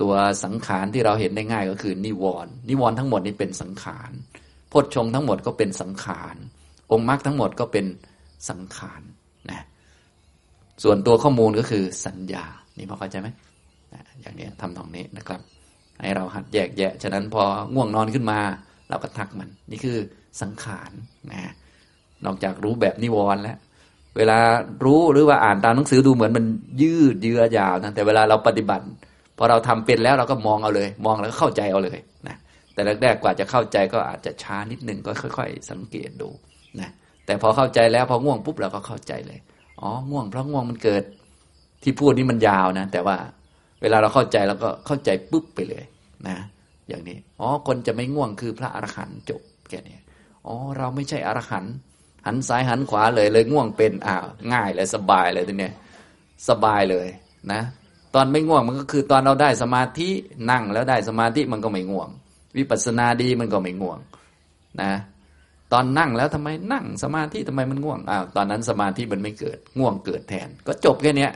[0.00, 0.12] ตัว
[0.44, 4.10] สังขารที่เราเห็นได้ง่ายก็คือนิวรณ์นิวรณ์ทั้งหมดนี้เป็นสังขาร
[4.72, 6.36] พจชงทั้งหมดก็เป็นสังขาร
[6.92, 7.86] องค์มรรคทั้งหมดก็เป็น
[8.50, 9.02] สังขาร
[9.50, 9.64] นะ
[10.82, 12.44] ส่วนตัวข้อมูลก็คือสัญญา
[12.78, 13.28] นี่พอเข้าใจไหม
[14.20, 15.40] อย่างนี้ทำตรงนี้นะครับ
[16.00, 17.42] ให้เราหัดแยกแยะ ฉะนั้นพอ
[17.74, 18.38] ง่วงนอนขึ้นมา
[18.88, 19.98] เราก็ทักมัน นี่คือ
[20.40, 20.92] สังขาร
[21.32, 21.52] นะ
[22.24, 23.58] นอกจากรู้แบบนิวรณ์แล้ว
[24.16, 24.38] เวลา
[24.84, 26.44] รู้หรือว่าอ่านตามหนังสือดูเหมือนมัน
[26.82, 28.84] ยืดเยื้อยาวนะแต่เวลาเราปฏิบัติ
[29.38, 31.98] พอเราทำเป็นแล้วเราก็มองเอาเลย มองแล้วก็เข้าใจเอาเลย
[32.28, 32.36] นะ
[32.72, 36.28] แต่แรกๆกว่าจะเข้าใจก็อาจจะช้านิดนึงก็ค่อย ๆ สังเกตดู
[36.80, 36.90] นะ
[37.26, 39.38] แต่พอเข้าใจแล้วพอง่วงปุ๊บเราก็เข้าใจเลย
[39.80, 41.02] อ๋อง่วงเพราะง่วงมันเกิด
[41.82, 43.16] ที่พูดนี่มันยาวนะ แต่ว่า
[43.82, 45.84] เวลาเราเข้าใจเราก็เข้าใจปุ๊บไปเลย
[46.28, 46.36] นะ
[46.88, 49.96] อย่างนี้อ๋อคนจะไม่ง่วงคือพระอรหันต์จบแค่นี้
[50.46, 51.74] อ๋อเราไม่ใช่อรหันต์
[52.26, 55.74] หันซ้ายหันขวาเลยเลยง่วงเป็นอ้าวง่ายเลยสบายเลยทีเนี้ย
[56.48, 57.06] สบายเลย
[57.52, 57.62] นะ
[58.14, 60.08] ตอนไม่ง่วงมันก็คือตอนเราได้สมาธิ
[60.50, 62.08] นั่งแล้วได้สมาธิมันก็ไม่ง่วง
[62.56, 63.98] วิปัสสนาดีมันก็ไม่ง่วง
[64.82, 64.92] นะ
[65.72, 71.28] ตอนนั่งแล้วทำไมนั่งสมาธิทำไมมันง่วงอ้าวตอนนั้นสมาธิมันไม่เกิด ง่วงเกิดแทน ก็จบแค่นี้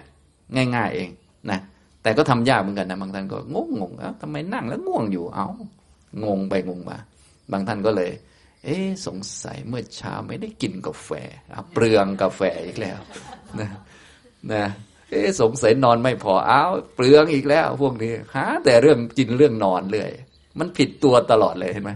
[0.77, 1.09] ง่าย ๆ เอง
[1.51, 1.59] นะ
[2.03, 5.47] แต่ก็ทำยากเหมือนกันนะบางท่านก็งงงงเอ้าทำไมนั่งแล้วง่วงอยู่เอา้า
[6.25, 6.99] งงไปงงมา
[7.53, 8.11] บางท่านก็เลย
[8.65, 8.77] เอ๊
[9.07, 11.11] สงสัยเมื่อเช้าไม่ได้กินกาแฟ
[11.73, 12.99] เปลืองกาแฟอีกแล้ว
[13.61, 13.71] นะ
[14.53, 14.65] นะ
[15.11, 20.11] เอ๊สงสัยนอนไม่พออ้าวเปลืองอีกแล้ว พวกนี้หาแต่เรื่องกินเรื่องนอนเลย
[20.59, 21.93] มันผิดตัวตลอดเลยเห็นไหม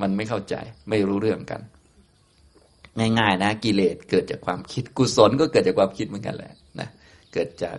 [0.00, 0.54] มันไม่เข้าใจ
[0.88, 1.60] ไม่รู้เรื่องกัน
[2.98, 6.88] ง่ายๆนะกิเลสเกิดจากความคิดกุศลก็เกิดจากความคิดเหมือนกันแหละนะ
[7.32, 7.76] เกิดจาก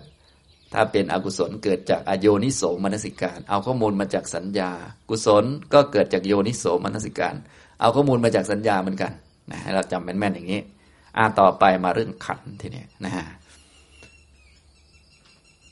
[0.73, 4.71] ถ้าเป็นอกุศลเกิดจากอโยนิโสมนสิการ เอาข้อมูลมาจากสัญญา
[5.09, 7.35] กุศลก็เกิดจากโยนิโสมนสิการ
[7.81, 9.11] เอาข้อมูลมาจากสัญญาเหมือนกัน
[9.51, 10.61] นะให้เราจำแม่นๆอย่างนี้
[11.17, 13.25] อ่าต่อไปมาเรื่องขันทีนี้นะฮะ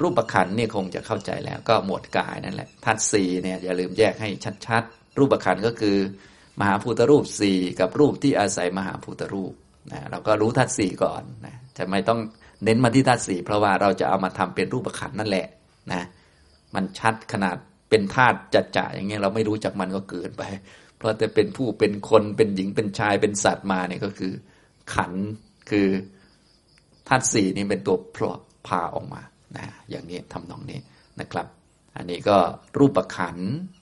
[0.01, 4.29] รูปขันนี่คงจะเข้าใจแล้ว ก็หมวดกายนั่นแหละทัศสีเนี่ยอย่าลืมแยกให้
[4.67, 5.97] ชัดๆ รูปขันก็คือ
[6.59, 9.53] มหาภูตรูปสี่กับรูปที่อาศัยมหาภูตรูป
[9.91, 12.19] นะเราก็รู้ทัศสีก่อนนะจะไม่ต้อง
[12.63, 15.47] เน้นมาที่ธาตุสี่เพราะว่าเราจะเอามาทำเป็นรูปขันนั่นแหละ
[15.91, 16.01] นะ
[16.75, 17.55] มันชัดขนาด
[17.89, 20.43] เป็นธาตุจัดจ่าอย่างเงี้ยเราไม่รู้จักมันก็เกินไป
[21.01, 24.33] เพราะแต่เป็นผู้เป็นคนเป็นหญิงเป็นชายเป็นสัตว์มาเนี่ยก็คือ
[24.93, 25.13] ขัน
[25.69, 25.87] คือ
[27.07, 28.31] ธาตุสี่นี่เป็นตัวพลอ
[28.67, 29.21] พาออกมา
[29.57, 30.79] นะอย่างนี้ทำนองนี้
[31.19, 31.47] นะครับ
[31.95, 32.37] อันนี้ก็
[32.77, 33.37] รูปขัน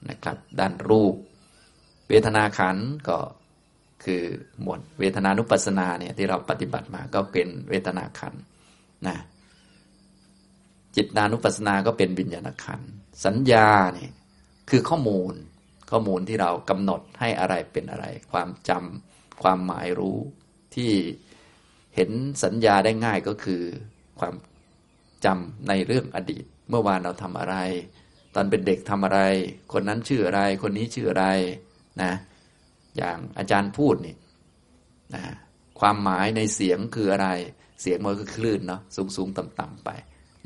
[0.09, 1.15] นะครับ ด้านรูป
[2.09, 2.77] เวทนาขัน
[3.09, 3.17] ก็
[4.03, 4.23] คือ
[4.61, 8.33] หมวดเวทนานุปัสสนาเนี่ยที่เราปฏิบัติมาก็เป็นเวทนาขัน
[9.07, 9.15] นะ
[10.95, 12.81] จิตนานุปัสสนาก็เป็นวิญญาณขัน
[13.25, 14.11] สัญญาเนี่ย
[14.69, 15.33] คือข้อมูล
[15.91, 20.17] ข้อมูลที่เรากำหนดให้อะไรเป็นอะไร ความจำความหมายรู้
[20.75, 20.91] ที่
[21.95, 22.11] เห็น
[22.43, 23.63] สัญญาได้ง่ายก็คือ
[24.19, 24.33] ความ
[25.25, 27.55] จำในเรื่องอดีต เมื่อวานเราทำอะไร
[28.35, 29.19] ตอนเป็นเด็กทำอะไร
[29.73, 31.25] คนนั้นชื่ออะไร คนนี้ชื่ออะไร
[32.01, 32.11] นะ
[32.97, 34.15] อย่างอาจารย์พูดนี่
[35.15, 35.23] นะ
[35.79, 37.29] ความหมายในเสียงคืออะไร
[37.81, 39.89] เสียงมันก็คลื่นเนาะสูงสูงต่ำต่ำไป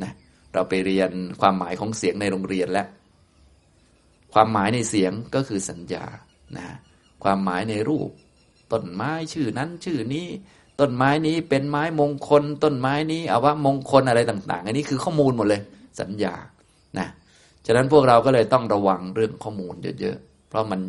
[0.04, 0.12] นะ
[0.54, 2.88] เราไปเรียนความหมายของเสียงในโรงเรียนแล้ว
[4.34, 6.06] ความหมายในเสียงก็คือสัญญา
[6.58, 6.68] นะ
[7.24, 8.10] ความหมายในรูป
[8.72, 10.28] ต้นไม้ชื่อนั้นชื่อนี้
[10.80, 15.62] ต้นไม้นี้เป็นไม้มงคล ต้นไม้นี้เอาว่ามงคลอะไรต่าง ๆ อันนี้คือข้อมูลหมดเลย
[16.02, 16.36] สัญญา
[17.00, 17.08] นะ
[17.66, 20.82] ฉะนั้นพวกเราก็เลยต้องระวังเรื่องข้อมูลเยอะๆ เพราะมัน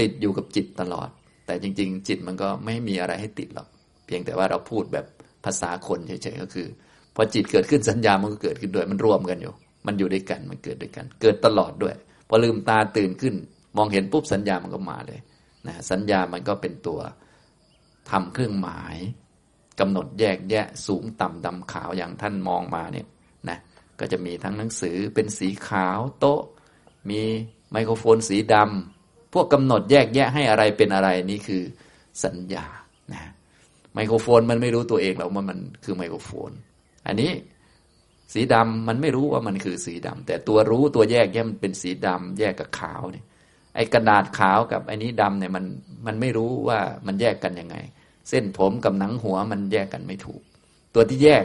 [0.00, 1.08] ติดอยู่กับจิตตลอด
[1.46, 3.68] แต่จริง ๆ จิตมันก็ไม่มีอะไรให้ติดหรอก
[4.06, 5.06] เพียงแต่ว่าเราพูดแบบ
[5.44, 6.66] ภาษาคนเฉยๆก็คือ
[7.14, 9.52] พอจิตเกิดขึ้นสัญญามันก็เกิดขึ้นด้วย มันรวมกันอยู่
[9.86, 11.94] มันอยู่ด้วยกัน มันเกิดด้วยกัน เกิดตลอดด้วย
[12.28, 13.34] พอลืมตาตื่นขึ้น
[13.76, 15.20] มองเห็นปุ๊บสัญญามันก็มาเลย
[15.66, 17.00] นะสัญญามันก็เป็นตัว
[18.10, 18.96] ทำเครื่องหมาย
[19.80, 23.06] กำหนดแยกแยะสูงต่ำดำขาวอย่างท่านมองมาเนี่ย
[23.48, 23.58] นะ
[24.00, 26.40] ก็จะมีทั้งหนังสือเป็นสีขาวโต๊ะ
[27.10, 27.20] มี
[27.72, 31.62] ไมโครโฟนสีดำพวกกำหนดแยกแยะให้อะไรเป็นอะไรนี่คือ
[32.24, 32.66] สัญญา
[33.12, 33.22] นะ
[33.94, 36.50] ไมโครโฟนมันไม่รู้ตัวเองหรอกว่ามันคือไมโครโฟน
[37.06, 37.30] อันนี้
[38.32, 43.24] สีดำมันไม่รู้ว่ามันคือสีดำแต่ตัวรู้ตัวแยกแยะมันเป็นสีดำแยกกับขาวเนี่ย
[43.74, 45.64] ไอ้กระดาษขาวกับไอ้นี้ดำเนี่ยมัน
[46.06, 47.76] มันไม่รู้ว่ามันแยกกันยังไง
[48.28, 50.42] เส้นผมกับหนังหัวมันแยกกันไม่ถูก
[50.94, 51.44] ตัวที่แยก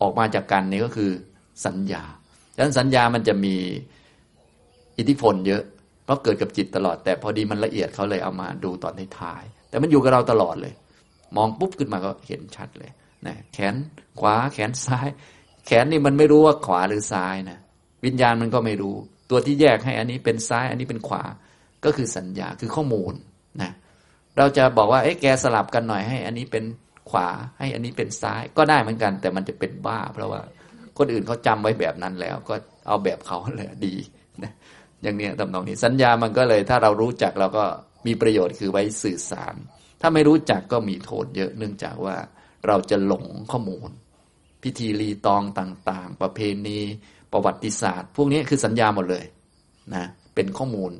[0.00, 1.10] ออกมาจากกันนี่ก็คือ
[1.66, 2.02] สัญญา
[2.54, 3.54] ดังนั้นสัญญามันจะมี
[4.98, 5.62] อิทธิพลเยอะ
[6.04, 10.74] เพราะเกิดกับจิตตลอด แต่พอดีมันละเอียดเขาเลยเอามาดูตอนท้ายแต่มันอยู่กับเราตลอดเลย
[11.36, 12.90] มองปุ๊บขึ้นมาก็เห็นชัดเลย
[13.26, 13.74] นะแขน
[14.20, 15.08] ขวาแขนซ้าย
[15.66, 17.58] แขนนี่มันไม่รู้ว่าขวาหรือซ้ายนะ
[18.04, 18.96] วิญญาณมันก็ไม่รู้
[19.30, 21.22] ตัวที่แยกให้อันนี้เป็นซ้าย อันนี้เป็นขวา
[21.84, 23.14] ก็คือสัญญาคือข้อมูล
[23.62, 23.70] นะ
[24.36, 26.64] เราจะบอกว่าเอ้แกสลับกันหน่อยให้ อันนี้เป็น
[27.10, 30.40] ขวาให้อันนี้เป็นซ้ายก็ได้เหมือนกัน แต่มันจะเป็นบ้า เพราะว่า
[30.98, 32.54] คนอื่นเขาจำไว้แบบนั้นแล้ว ก็
[32.86, 33.94] เอาแบบเขาเลยดี
[34.42, 34.52] นะ
[35.02, 37.64] อย่างนี้ตำนองนี้สัญญามันก็เลย ถ้าเรารู้จักเราก็
[38.06, 39.54] มีประโยชน์คือไว้สื่อสาร
[40.00, 42.16] ถ้าไม่รู้จักก็มีโทษเยอะเนื่องจากว่า
[42.66, 43.90] เราจะหลงข้อมูล
[44.62, 46.78] พิธีรีตองต่าง ๆ ประเพณี
[47.32, 49.24] ประวัติศาสตร์ พวกนี้คือสัญญาหมดเลย
[49.94, 50.04] นะ
[50.34, 50.92] เป็นข้อมูล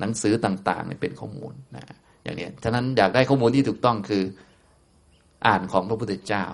[0.00, 1.84] หนังสือต่างๆเป็นข้อมูลนะ
[2.24, 4.24] อย่างนี้ฉะนั้นอยากได้ข้อมูลที่ถูกต้องคือ
[5.46, 6.44] อ่านของพระพุทธเจ้า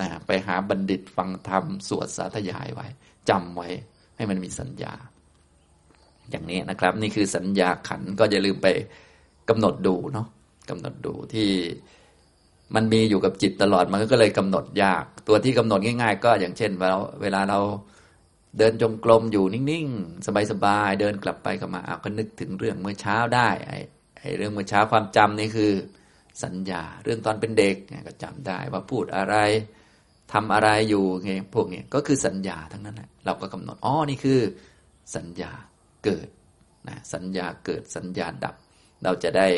[0.00, 2.86] นะไปหาบัณฑิตฟังธรรมสวดสาธยายไว้
[3.28, 3.68] จำไว้
[4.16, 4.94] ให้มันมีสัญญา
[6.30, 8.68] อย่างนี้นะครับ นี่คือสัญญาขันก็อย่าลืมไป
[9.48, 10.26] กำหนดดูเนาะ
[10.70, 11.48] กำหนดดูที่
[12.74, 17.58] มันมีอยู่กับจิตตลอดมันก็เลยกำหนดยาก ตัวที่กำหนดง่าย ๆ ก็อย่างเช่นเวลาเวลาเรา
[18.58, 23.78] เดินจงกรมอยู่นิ่งๆ สบายๆ เดินกลับไปกลับมาเอาก็นึกถึงเรื่องเมื่อเช้าได้ไอ้
[24.18, 25.72] ไอ้เรื่องเมื่อเช้าความจำนี่คือ
[26.44, 29.36] สัญญาเรื่องตอนเป็นเด็กก็จำได้ว่าพูดอะไร
[30.32, 34.40] ทำอะไรอยู่ไงพวกนี้ก็คือสัญญาทั้งนั้นแหละเราก็กำหนดอ๋อนี่คือ
[35.16, 35.52] สัญญา
[36.04, 36.28] เกิด
[36.88, 38.54] นะสัญญาเกิดสัญญาดับ
[39.04, 39.48] เราจะได้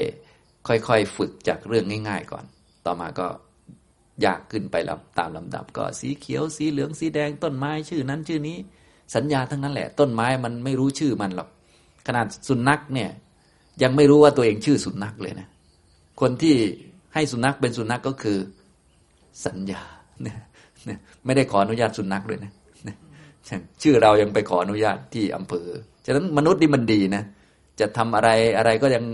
[0.69, 2.45] ค่อยๆ ฝึกจากเรื่องง่าย ๆ ก่อน
[2.87, 3.27] ต่อมาก็
[4.25, 8.57] ยากขึ้นไปลำตามลำดับ ก็สีเขียว สีเหลืองสีแดงต้นไม้ชื่อนั้นชื่อนี้
[9.15, 11.49] สัญญาทั้งนั้นแหละ ต้นไม้มันไม่รู้ชื่อมันหรอก
[12.07, 13.11] ขนาดสุนัขเนี่ย
[13.83, 15.49] ยังไม่รู้ว่าตัวเองชื่อสุนัขเลยนะ
[16.21, 16.55] คนที่
[17.15, 18.39] ให้สุนัขเป็นสุนัขก็คือ
[19.47, 19.83] สัญญา
[20.23, 20.37] เนี่ย
[21.25, 22.53] ไม่ได้ขออนุญาตสุนัขด้วยนะ
[23.83, 25.69] ชื่อเรายังไปขออนุญาตที่อำเภอ
[26.07, 27.23] ฉะนั้นมนุษย์นี่มันดีนะ
[27.81, 29.05] จะทำอะไรอะไรก็ยัง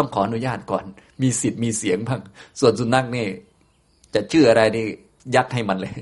[0.00, 0.84] ต้องขออนุญาตก่อน
[1.22, 2.20] มีสิทธิ์มีเสียงบ้าง
[2.60, 3.26] ส่วนสุนัขนี่
[4.14, 4.84] จะชื่ออะไรนี่
[5.34, 5.94] ยัดให้มันเลย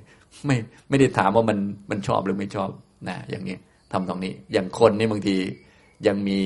[0.47, 0.57] ไม่
[0.89, 1.59] ไม่ได้ถามว่ามัน
[1.91, 2.71] มันชอบหรือไม่ชอบ
[3.09, 3.57] นะอย่างนี้
[3.93, 5.37] ทำตรงนี้ อย่างคนนี่บางที
[6.07, 6.41] ยังมี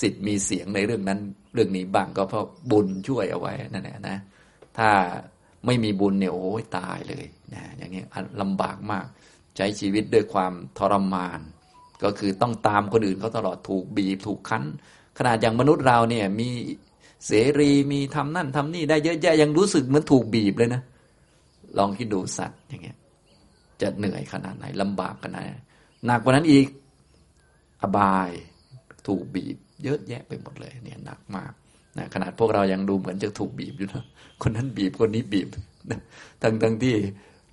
[0.00, 1.20] สิทธิ์มีเสียงในเรื่องนั้น
[1.54, 4.16] เรื่องนี้บ้างก็เพราะบุญช่วยเอาไว้นั่นแหละนะ
[4.78, 4.90] ถ้า
[5.66, 8.02] ไม่มีบุญเนี่ยโอ้ยตายเลยนะอย่างนี้
[8.40, 9.06] ลำบากมาก
[9.56, 11.40] ใช้ชีวิตด้วยความทรมาน
[12.02, 14.64] ก็คือต้องตามคนอื่นเขาตลอดถูกบีบถูกคั้น
[15.18, 16.48] ขนาดอย่างมนุษย์เราเนี่ยมี
[17.26, 20.82] เสรีมีทำนั่นทำนี่ได้เยอะแยะยังรู้สึกเหมือนถูกบีบเลยนะ
[21.78, 22.96] ลองคิดดูสัตว์อย่างเงี้ย
[23.80, 25.50] จะเหนื่อยขนาดไหนลำบากขนาดไหน
[26.06, 26.66] หนักกว่านั้นอีก
[27.82, 28.30] อบาย
[29.06, 31.52] ถูกบีบ เยอะแยะไปหมดเลย เนี่ยหนักมาก
[31.98, 34.04] นะขนาดพวกเรายังดูเหมือนจะถูกบีบอยู่นะ
[34.42, 35.48] คนนั้นบีบคนนี้บีบ
[36.42, 36.96] ทั้งทั้งที่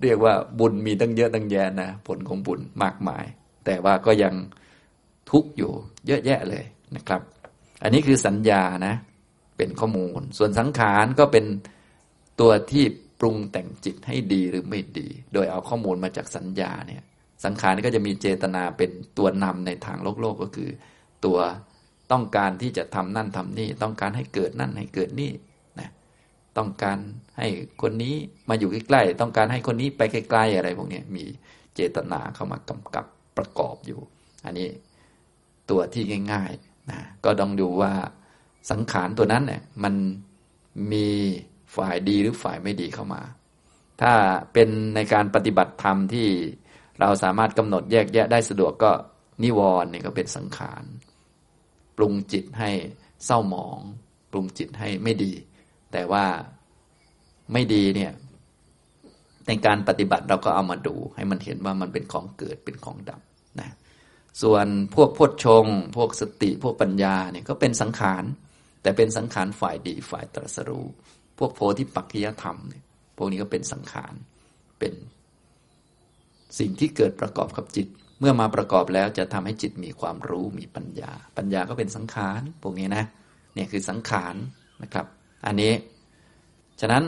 [0.02, 3.24] เรียกว่าบุญมีตั้งเยอะตั้งแยะนะผลของบุญมากมาย
[3.64, 4.34] แต่ว่าก็ยัง
[5.30, 5.72] ทุกข์อยู่
[6.06, 6.64] เยอะแยะเลย
[6.96, 7.20] นะครับ
[7.82, 8.94] อันนี้คือสัญญานะ
[9.56, 11.44] เป็นข้อมูล ส่วนสังขารก็เป็น
[12.40, 12.84] ตัวที่
[13.20, 17.02] ปรุงแต่งจิตให้ดีหรือไม่ดี โดยเอาข้อมูลมาจากสัญญาเนี่ย
[17.44, 20.70] สังขารก็จะมีเจตนาเป็นตัวนำในทางโลกโลกก็คือ
[21.24, 21.38] ตัว
[22.12, 25.30] ต้องการที่จะทำนั่นทำนี่ ต้องการให้เกิดนั่นให้เกิดนี่
[25.80, 25.90] นะ
[26.58, 26.98] ต้องการ
[27.38, 27.48] ให้
[27.82, 28.14] คนนี้
[28.48, 31.24] มาอยู่ใกล้ๆต้องการให้คนนี้ไปไกลๆอะไรพวกนี้มี
[31.74, 33.04] เจตนาเข้ามากำกับ
[33.36, 34.00] ประกอบอยู่
[34.44, 34.68] อันนี้
[35.70, 37.92] ตัวที่ง่าย ๆ นะก็ต้องดูว่า
[38.70, 39.94] สังขารตัวนั้นเนี่ยมัน
[40.92, 41.06] มี
[41.76, 43.22] ฝ่ายดีหรือฝ่ายไม่ดีเข้ามา
[44.00, 44.12] ถ้า
[44.52, 46.28] เป็นในการปฏิบัติธรรมที่
[47.00, 48.90] เราสามารถกำหนดแยกแยะได้สะดวกก็
[49.42, 50.84] นิวรณ์นี่ก็เป็นสังขาร
[51.96, 52.70] ปรุงจิตให้
[53.24, 53.80] เศร้าหมอง
[54.32, 55.32] ปรุงจิตให้ไม่ดี
[55.92, 56.24] แต่ว่า
[57.52, 58.12] ไม่ดีเนี่ย
[59.46, 63.20] ในการปฏิบัติเราก็เอามาดู ให้มันเห็นว่ามันเป็นของเกิดเป็นของดับ
[64.42, 65.66] ส่วนพวกพวดชง
[65.96, 68.24] พวกสติพวกปัญญาเนี่ยก็เป็นสังขาร
[68.82, 70.86] แต่เป็นสังขารฝ่ายดีฝ่ายตรัสรู้
[71.38, 72.82] พวกโพธิปักขิยธรรมเนี่ย
[73.16, 74.14] พวกนี้ก็เป็นสังขาร
[74.78, 74.92] เป็น
[76.58, 77.86] สิ่งที่เกิดประกอบกับจิต
[78.20, 83.04] เมื่อมาประกอบแล้วจะทำให้จิตมีความรู้มีปัญญา ปัญญาก็เป็นสังขารพวกนี้นะ
[83.54, 84.34] เนี่ยคือสังขาร
[84.82, 85.06] นะครับ
[85.46, 85.72] อันนี้
[86.80, 87.04] ฉะนั้น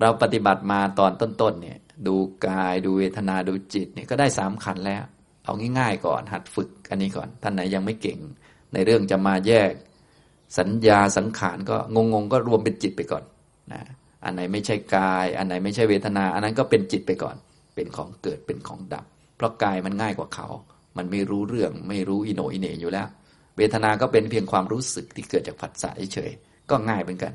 [0.00, 5.04] เราปฏิบัติมาตอนต้นๆเนี่ยดูกายดูเวทนาดูจิตเนี่ยก็ได้สามขันแล้ว
[5.44, 8.18] เอาง่ายๆก่อน หัดฝึกอันนี้ก่อน ท่านไหนยังไม่เก่ง
[8.72, 9.72] ในเรื่องจะมาแยก
[10.58, 13.24] สัญญาสังขารก็งงๆก็รวมเป็นจิตไปก่อน
[13.72, 13.82] นะ
[14.24, 17.36] อันไหนไม่ใช่กาย อันไหนไม่ใช่เวทนา อันนั้นก็เป็นจิตไปก่อน
[17.74, 19.04] เป็นของเกิดเป็นของดับ
[19.36, 20.48] เพราะกายมันง่ายกว่าเขา
[20.96, 23.08] มันไม่รู้เรื่องไม่รู้อิโนอิเนอยู่แล้ว
[23.56, 26.30] เวทนาก็เป็นเพียงความรู้สึกที่เกิดจากผัสสะเฉย
[26.70, 27.32] ก็ง่ายเหมือนกัน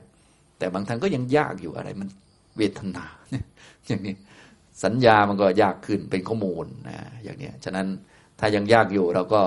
[0.57, 2.09] แต่บางท่านก็ยังยากอยู่อะไรมัน
[2.57, 3.05] เวทนา
[3.87, 4.15] อย่างนี้
[4.83, 7.87] สัญญามันก็ยากขึ้นเป็นข้อมูลนะอย่างนี้ฉะนั้น
[8.39, 9.41] ถ้ายังยากอยู่เราก็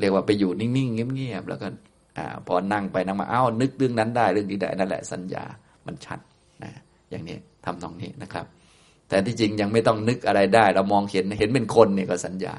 [0.00, 1.68] เรียกว่าไปอยู่นิ่งๆเงียบๆแล้วก็
[2.18, 5.44] อพอนั่งไปนั่งมาอ้าวนึกเรื่องนั้นได้เรื่องนี้ได้นั่นแหละสัญญา
[5.86, 6.20] มันชัด
[6.64, 6.72] นะ
[7.10, 8.46] อย่างนี้ทำตรงนี้นะครับ
[9.08, 12.54] แต่ที่จริงยังไม่ต้องนึกอะไรได้ เรามองเห็นเห็นเป็นคนนี่ก็สัญญา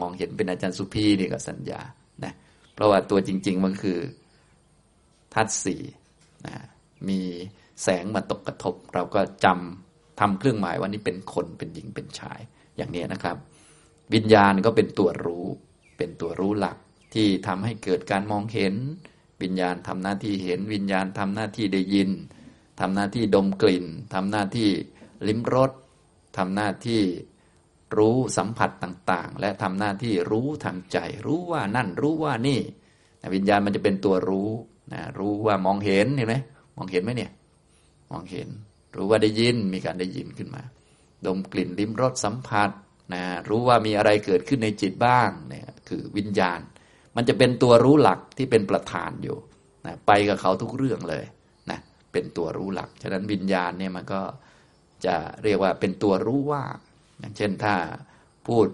[0.00, 1.80] มองเห็นเป็นอาจารย์สุพีนี่ก็สัญญา
[2.24, 2.32] นะ
[2.74, 3.98] เพราะว่าตัวจริง ๆ มันคือ
[5.34, 5.82] ธาตุสี่
[6.46, 6.54] นะ
[7.08, 7.20] มี
[7.82, 9.89] แสงมาตกกระทบ เราก็จำ
[10.20, 12.40] ทำเครื่องหมายว่านี่เป็นคนเป็นหญิงเป็นชาย
[12.76, 13.36] อย่างนี้นะครับ
[14.14, 15.46] วิญญาณก็เป็นตัวรู้
[15.98, 16.76] เป็นตัวรู้หลัก
[17.14, 18.74] ที่ทำให้เกิดการมองเห็น
[19.42, 22.10] วิญญาณทำหน้าที่เห็น วิญญาณทำหน้าที่ได้ยิน
[22.80, 24.70] ทำหน้าที่ดมกลิ่นทำหน้าที่
[25.28, 25.70] ลิ้มรส
[26.36, 27.02] ทำหน้าที่
[27.96, 32.60] รู้สัมผัสต่างๆ และทำหน้าที่รู้ทางใจ รู้ว่านั่นรู้ว่านี่
[33.34, 34.50] วิญญาณมันจะเป็นตัวรู้
[34.92, 36.36] นะรู้ว่ามองเห็นเห็นไหม
[36.76, 37.30] มองเห็นไหมเนี่ย
[38.10, 38.48] มองเห็น
[38.96, 40.62] รู้ว่าได้ยินมีการได้ยินขึ้นมา
[41.26, 42.70] ดมกลิ่นลิ้มรสสัมผัส
[43.14, 46.60] นะรู้ว่ามีอะไรเกิดขึ้นในจิตบ้างเนี่ยคือวิญญาณ
[47.16, 49.38] มันจะเป็นตัวรู้หลักที่เป็นประธานอยู่
[49.86, 51.24] นะไปกับเขาทุกเรื่องเลย
[51.70, 51.78] นะ
[52.12, 54.22] เป็นตัวรู้หลัก ฉะนั้นวิญญาณเนี่ยมันก็
[55.04, 56.62] จะเรียกว่าเป็นตัวรู้ว่า
[57.18, 57.74] อย่างเช่นถ้า
[58.46, 58.66] พูด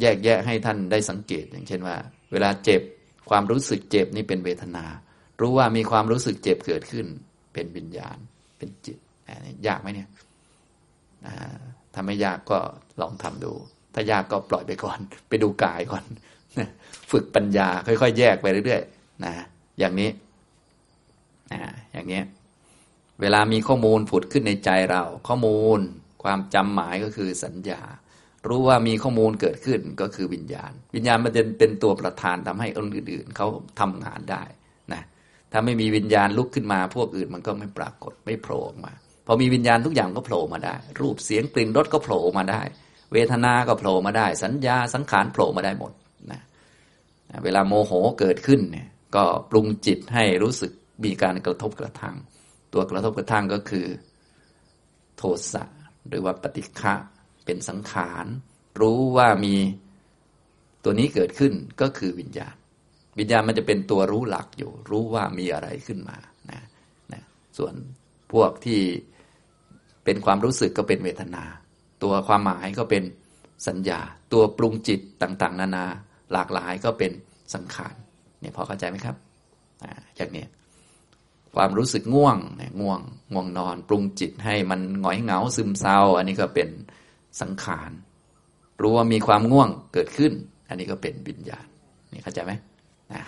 [0.00, 1.96] แยกแยะให้ท่านได้สังเกต อย่างเช่นว่า
[2.32, 2.82] เวลาเจ็บ
[3.30, 4.84] ความรู้สึกเจ็บนี่เป็นเวทนา
[5.40, 7.06] รู้ว่ามีความรู้สึกเจ็บเกิดขึ้น
[7.54, 8.18] เป็นวิญญาณ
[8.64, 8.98] เป็นจิต
[9.66, 10.08] ยากไหมเนี่ย
[11.94, 12.58] ถ้าไม่ยากก็
[13.00, 13.52] ลองทำดู
[13.94, 14.98] ถ้ายากก็ปล่อยไปก่อน
[15.28, 16.04] ไปดูกายก่อน
[17.10, 19.34] ฝึกปัญญาค่อยๆ แยกไปเรื่อยๆนะ
[19.78, 20.10] อย่างนี้
[21.92, 22.20] อย่างนี้
[23.20, 25.80] เวลามีข้อมูลผุดขึ้นในใจเรา ข้อมูล
[26.22, 27.80] ความจำหมายก็คือสัญญา
[28.48, 33.48] รู้ว่ามีข้อมูลเกิดขึ้นก็คือวิญญาณ วิญญาณมันเป็นเป็นตัวประธานทำให้องค์อื่นๆเขา
[33.80, 34.42] ทำงานได้
[35.56, 38.92] ถ้าไม่มีวิญญาณลุกขึ้นมา พวกอื่นมันก็ไม่ปรากฏไม่โผล่ออกมา
[39.26, 42.62] พอมีวิญญาณทุกอย่างก็โผล่มาได้ รูปเสียงกลิ่นรสก็โผล่มาได้
[43.12, 45.92] เวทนาก็โผล่มาได้ สัญญาสังขารโผล่มาได้หมด
[46.30, 46.40] นะ
[47.44, 50.72] เวลาโมโหเกิดขึ้นเนี่ยก็ปรุงจิตให้รู้สึก
[51.04, 52.16] มีการกระทบกระทั่ง
[52.72, 53.86] ตัวกระทบกระทั่งก็คือ
[55.16, 55.64] โทสะ
[56.08, 56.94] หรือว่าปฏิฆะ
[57.44, 58.26] เป็นสังขาร
[58.80, 59.54] รู้ว่ามี
[60.84, 62.54] ตัวนี้เกิดขึ้นก็คือวิญญาณ
[63.18, 66.16] วิญญาณมันจะเป็นตัวรู้หลักอยู่ รู้ว่ามีอะไรขึ้นมา
[66.50, 66.60] นะ
[67.12, 67.22] นะ
[67.58, 67.74] ส่วน
[68.32, 68.80] พวกที่
[70.04, 71.44] เป็นความรู้สึกก็เป็นเวทนา
[72.02, 73.02] ตัวความหมายก็เป็น
[73.66, 74.00] สัญญา
[74.32, 75.84] ตัวปรุงจิตต่างๆ นานา
[76.32, 77.12] หลากหลายก็เป็น
[77.54, 77.94] สังขาร
[78.40, 79.16] เนี่ยพอเข้าใจไหมครับ
[79.84, 80.44] อ่าอย่างนี้
[81.54, 82.38] ความรู้สึกง่วง
[82.80, 83.00] ง่วง
[83.32, 86.68] ง่วงนอน ปรุงจิตให้มันหงอยเหงาซึมเศร้า อันนี้ก็เป็น
[87.40, 87.90] สังขาร
[88.82, 90.32] รู้ว่ามีความง่วงเกิดขึ้น
[90.68, 91.66] อันนี้ก็เป็นวิญญาณ
[92.12, 92.52] นี่เข้าใจไหม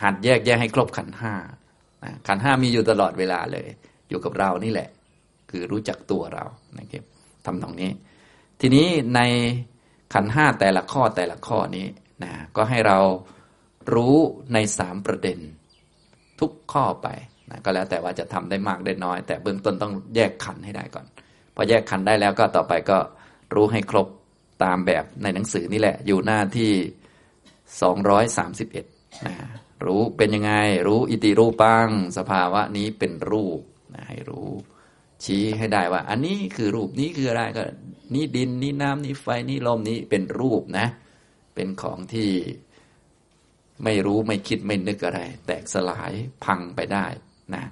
[0.03, 1.35] หัดแยกแยกให้ครบขันห้า
[2.29, 3.69] ขันห้ามีอยู่ตลอดเวลาเลย
[4.09, 4.89] อยู่กับเรานี่แหละ
[5.51, 6.45] คือรู้จักตัวเรา
[6.79, 7.05] นะครับ
[7.47, 7.91] ทำตรงนี้
[8.61, 9.21] ทีนี้ใน
[10.15, 11.87] ขันห้าแต่ละข้อแต่ละข้อนี้
[12.23, 12.99] นะก็ให้เรา
[13.95, 14.17] รู้
[14.53, 15.39] ในสามประเด็น
[16.41, 17.09] ทุกข้อไป
[17.51, 21.07] นะก็แล้วแต่ว่าจะทำได้มากได้น้อย แต่เบื้องต้นต้องแยกขันให้ได้ก่อน
[21.55, 22.99] พอแยกขันได้แล้วก็ต่อไปก็
[23.55, 24.07] รู้ให้ครบ
[24.65, 26.73] ตามแบบในหนังสือนี่แหละ อยู่หน้าที่
[27.83, 28.85] สองร้อยสามสิบเอ็ด
[29.27, 29.35] นะ
[29.85, 30.53] รู้เป็นยังไง
[30.87, 33.61] รู้อิติรูปัง สภาวะนี้เป็นรูป
[34.09, 34.51] ให้รู้
[35.25, 37.65] ชี้ให้ได้ว่า อันนี้คือรูปนี้คืออะไรก็
[38.15, 40.87] นี่ดินนี่น้ำนี่ไฟนี่ลมนี้เป็นรูปนะ
[41.55, 42.31] เป็นของที่
[43.85, 46.13] ไม่รู้ไม่คิดไม่นึกอะไร แตกสลาย
[46.45, 47.07] พังไปได้
[47.55, 47.65] นะ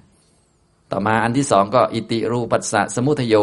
[0.91, 3.35] ต่อมาอันที่สองก็อิติรูปัสสะสมุทโย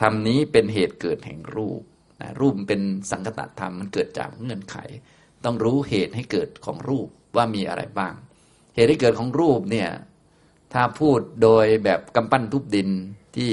[0.00, 1.80] ธรรมนี้เป็นเหตุเกิดแห่งรูป
[2.20, 4.76] นะรูปเป็นสังคตธรรมมันเกิดจากเงื่อนไข
[5.44, 8.14] ต้องรู้เหตุให้เกิดของรูป ว่ามีอะไรบ้าง
[8.74, 9.90] เหตุให้เกิดของรูปเนี่ย
[10.72, 12.88] ถ้าพูดโดยแบบกำปั้นทุบดิน
[13.36, 13.52] ที่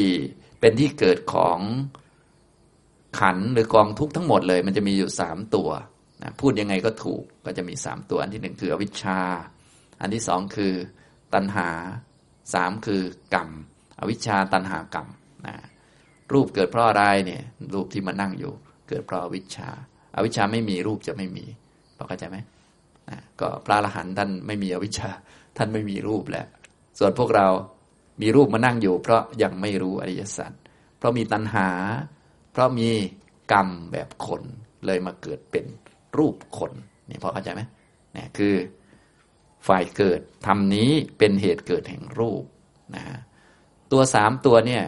[0.60, 1.60] เป็นที่เกิดของ
[3.20, 5.70] ขันหรือกองทุกทั้งหมดเลย มันจะมีอยู่สามตัว
[6.22, 9.20] นะพูดยังไงก็ถูกก็จะมีสามตัว อันที่หนึ่งคืออวิชชา
[10.02, 10.74] อันที่สองคือ
[11.34, 11.70] ตัณหา
[12.54, 13.02] สามคือ
[13.34, 13.50] กรรม
[14.00, 15.08] อวิชชาตัณหากรรม
[15.48, 15.56] นะ
[16.34, 18.54] รูปเกิดเพราะอะไรเนี่ยรูปที่มานั่งอยู่
[18.90, 19.70] เกิดเพราะอวิชชา
[20.16, 21.46] อาวิชชาไม่มีรูปจะไม่มี
[21.98, 22.38] พอเข้าใจไหม
[23.42, 25.10] ก็พระอรหันต์ท่านไม่มีอวิชชา
[25.58, 26.48] ท่านไม่มีรูปแล้ว
[27.00, 27.48] ส่วนพวกเรา
[28.22, 30.52] มีรูปมานั่งอยู่ เพราะยังไม่รู้อริยสัจ
[30.98, 31.68] เพราะมีตัณหา
[32.52, 32.90] เพราะมี
[33.52, 34.44] กรรมแบบคน
[34.86, 35.66] เลยมาเกิดเป็น
[36.18, 36.72] รูปคน
[37.10, 37.62] นี่พอเข้าใจไหม
[38.14, 38.56] เนี่ยคือ
[39.68, 42.44] ฝ่ายเกิดทำนี้เป็นเหตุเกิดแห่งรูป
[42.96, 43.04] นะ
[43.92, 44.84] ตัวสามตัวเนี่ย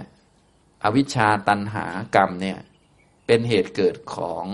[0.84, 2.58] อวิชชาตันหากรรมเนี่ย
[3.28, 4.46] เป็นเหตุเกิดของ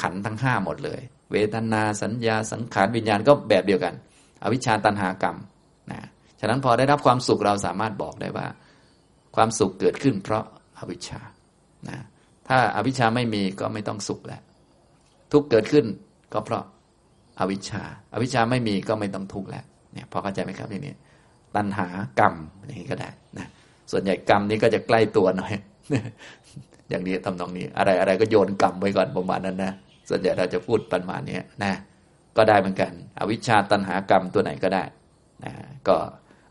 [0.00, 1.00] ขันทั้งห้าหมดเลย
[1.32, 3.94] เวทนาสัญญาสังขารวิญญาณก็แบบเดียวกัน
[4.42, 5.36] อวิชชาตันหากรรม
[5.92, 6.00] นะ
[6.40, 8.46] ฉะนั้นพอได้รับความสุขเราสามารถบอกได้ว่า
[9.36, 10.44] ความสุขเกิดขึ้น เพราะ
[10.78, 11.20] อาวิชชา
[11.88, 11.98] นะ
[12.48, 14.42] ถ้าอาวิชชาไม่มีก็ไม่ต้องสุขแล้ว
[15.32, 15.84] ทุกเกิดขึ้น
[16.32, 16.64] ก็เพราะ
[17.40, 20.94] อาวิชชาอาวิชชาไม่มีก็ไม่ต้องทุกข์แล้วเนี่ยพอเข้าใจไหมครับทีนี้
[21.56, 21.86] ตัณหา
[22.20, 22.34] กรรม
[22.66, 23.08] อย่างนี้ก็ได้
[23.38, 23.46] นะ
[23.90, 25.52] ส่วนใหญ่กรรมนี้ก็จะใกล้ตัวหน่อย
[26.90, 29.72] อย่างนี้ทำตรงนี้ อะไรอะไรก็โยนกรรมไว้ก่อนประมาณนั้นนะ
[30.08, 31.74] ส่วนใหญ่เราจะพูดประมาณนี้นะ
[32.36, 34.84] ก็ได้เหมือนกัน อวิชชาตัณหากรรมตัวไหนก็ได้
[35.44, 35.52] นะ
[35.88, 35.96] ก็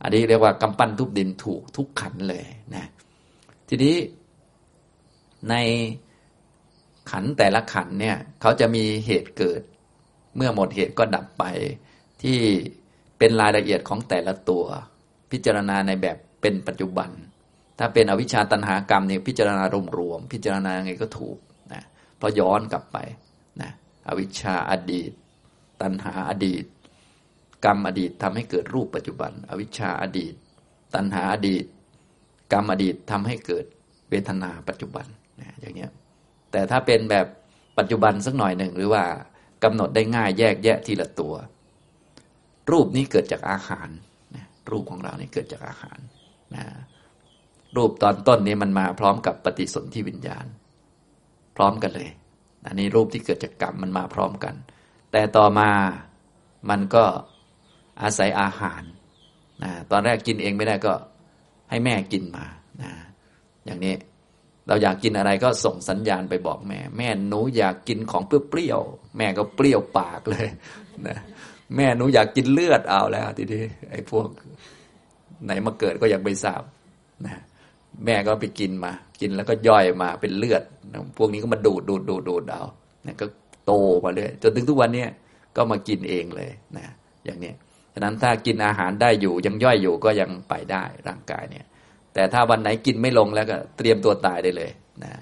[0.02, 2.46] อันนี้เรียกว่ากำปั้นทุบดินถูกทุกขันเลย
[2.76, 2.86] นะ
[3.70, 3.96] ทีนี้
[5.50, 5.56] ใน
[7.12, 9.62] ขันแต่ละขันเนี่ยเขาจะมีเหตุเกิด
[10.36, 11.44] เมื่อหมดเหตุก็ดับไป
[12.22, 12.40] ที่
[13.18, 14.66] เป็นรายละเอียดของแต่ละตัว
[15.32, 17.10] พิจารณาในแบบเป็นปัจจุบัน
[17.80, 21.38] ถ้าเป็นอวิชชาตันหากรรมเนี่ยพิจารณารวมรวมพิจารณาไงก็ถูก
[21.74, 21.84] นะ
[22.18, 22.98] เพราะย้อนกลับไป
[24.08, 25.12] อวิชชาอดีต
[25.82, 26.66] ตันหาอดีต
[27.66, 30.34] กรรมอดีตทำให้เกิดรูปปัจจุบัน อวิชชาอดีต
[30.96, 31.66] ตัณหาอดีต
[32.54, 33.66] กรรมอดีตทำให้เกิด
[34.10, 35.06] เวทนาปัจจุบัน
[35.40, 35.92] นะอย่างเนี้ย
[36.52, 37.28] แต่ถ้าเป็นแบบ
[37.78, 39.04] ปัจจุบันสักหน่อยหนึ่งหรือว่า
[39.64, 41.34] กำหนดได้ง่ายแยกแยะทีละตัว
[42.72, 43.90] รูปนี้เกิดจากอาหาร
[44.36, 46.00] นะรูปของเรานี่เกิดจากอาหาร
[46.56, 46.64] นะ
[47.76, 50.46] รูปตอนต้นนี้มันมาพร้อมกับปฏิสนธิวิญญาณ
[51.56, 52.10] พร้อมกันเลย
[52.66, 54.56] อันนี้รูปที่เกิดจากกรรมมันมาพร้อมกัน
[55.12, 55.70] แต่ต่อมา
[56.70, 57.06] มันก็
[58.02, 58.84] อาศัยอาหาร
[59.64, 60.94] นะตอนแรกกินเองไม่ได้ก็
[61.70, 62.46] ให้แม่กินมา
[62.82, 62.92] นะ
[63.66, 63.96] อย่างนี้
[64.68, 70.48] เราอยากกินอะไรก็ส่งสัญญาณไปบอกแม่ แม่หนูอยากกินของเปรี้ยวๆแม่ก็เปรี้ยวปากเลย
[71.08, 71.18] นะ
[71.76, 74.28] แม่หนูอยากกินเลือดเอาแล้วทีนี้ไอ้พวก
[75.46, 76.62] ไหนมาเกิดก็อยากไปทราบ
[77.26, 77.42] นะ
[78.06, 78.92] แม่ก็ไปกินมา
[79.22, 80.64] กินแล้วก็ย่อยมาเป็นเลือด
[81.18, 82.64] พวกนี้ก็มาดูดดูดดูดดูดเอา
[83.06, 83.26] นะก็
[83.66, 83.72] โต
[84.04, 85.06] มาเลยจนถึงทุกวันนี้
[85.56, 86.86] ก็มากินเองเลยนะ
[87.26, 87.52] อย่างนี้
[87.94, 91.66] ฉะนั้นถ้ากินอาหารได้อยู่ยังย่อยอยู่ก็ยังไปได้ร่างกายเนี่ย
[92.14, 94.72] แต่ถ้าวันไหนกินไม่ลงแล้วก็เตรียมตัวตายได้เลย
[95.04, 95.14] นะ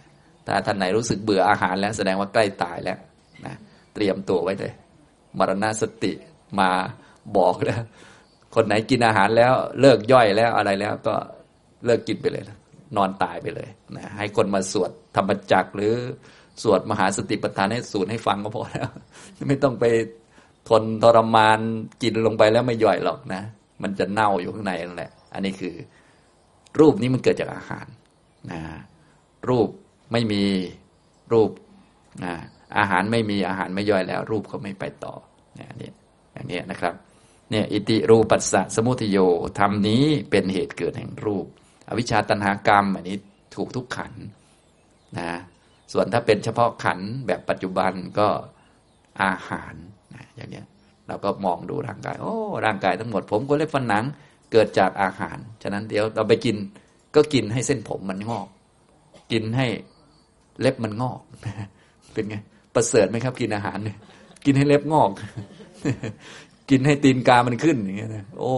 [0.48, 2.98] ถ้าท่านไหนรู้สึกเบื่ออาหารแล้วแสดงว่าใกล้ตายแล้ว
[3.46, 3.56] นะ
[3.94, 4.72] เตรียมตัวไว้เลย
[5.38, 6.14] มรณาสติ
[6.60, 6.70] มา
[7.38, 7.82] บอกแล้ว
[8.56, 11.16] คนไหนกินอาหารแล้วเลิกย่อยแล้วอะไรแล้วก็
[11.86, 12.58] เลิกกินไปเลยนะ
[12.98, 15.94] นอนตายไปเลยนะให้คนมาสวดธรรมจักหรือ
[16.64, 18.90] สวดมหาสติปัฏฐานให้สูตรให้ฟังก็พอแล้ว
[19.48, 19.86] ไม่ต้องไป
[20.70, 21.60] ทนทรมาน
[22.02, 23.42] กินลงไปแล้วไม่ย่อยหรอกนะ
[23.82, 25.76] มันจะเน่าอยู่ข้างในนั่นแหละ อันนี้คือ
[26.80, 27.88] รูปนี้มันเกิดจากอาหาร
[28.52, 28.62] นะ
[29.50, 29.70] รูป
[30.12, 30.44] ไม่มี
[31.34, 31.52] รูป
[32.24, 32.34] นะ
[32.78, 35.16] อาหารไม่มีอาหารไม่ย่อยแล้ว รูปก็ไม่ไปต่อ
[35.60, 35.90] นี่ยนี่
[36.34, 36.94] อย่างนี้นะครับ
[37.52, 39.18] เนี่ย อิติรูปัสสะสมุทโย
[39.60, 41.46] ธรรมนี้เป็นเหตุเกิดแห่งรูป
[41.92, 43.18] อวิชชาตันหากรรม อันนี้
[43.56, 44.14] ถูกทุกขัน
[45.20, 45.32] นะ
[45.94, 48.28] ส่วนถ้าเป็นเฉพาะขันแบบปัจจุบันก็
[49.24, 49.74] อาหาร
[50.16, 50.66] นะอย่างเนี้ย
[51.08, 52.36] เราก็มองดูร่างกาย โอ้
[52.66, 54.06] ร่างกายทั้งหมด ผมก็เล็บฟันหนัง
[54.52, 56.56] เกิดจากอาหาร ฉะนั้นเดี๋ยวเราไปกิน
[57.16, 58.48] ก็กินให้เส้นผมมันงอก
[59.32, 59.68] กินให้
[60.60, 61.20] เล็บมันงอก
[62.14, 62.36] เป็นไง
[62.76, 63.98] ประเสริฐไหมครับ กินอาหารเนี่ย
[64.46, 65.12] กินให้เล็บงอก
[66.70, 68.54] กินให้ตีนกามันขึ้นอย่างเงี้ยนะโอ้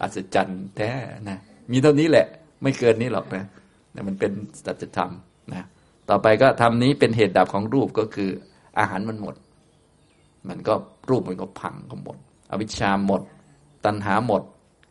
[0.00, 0.90] อัศจรรย์แท้
[1.28, 1.38] นะ
[1.70, 2.26] มีเท่านี้แหละ
[2.62, 3.44] ไม่เกินนี้หรอกนะ
[3.92, 4.32] แต่มันเป็น
[4.66, 5.10] สัจธรรม
[5.52, 5.66] นะ
[6.10, 8.30] ต่อไปก็ทำนี้เป็นเหตุดับของรูปก็คือ
[8.78, 9.34] อาหารมันหมด
[10.48, 10.74] มันก็
[11.10, 12.18] รูปมันก็พังก็หมด
[12.50, 13.22] อวิชชาหมด
[13.84, 14.42] ตัณหาหมด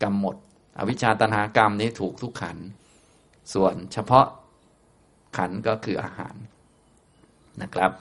[0.03, 0.35] กรรมหมด
[0.79, 2.57] อวิชชาตัณหากรรมนี้ถูกทุกขัน
[3.53, 4.25] ส่วนเฉพาะ
[5.37, 6.35] ขันก็คืออาหาร
[7.61, 7.91] นะครับ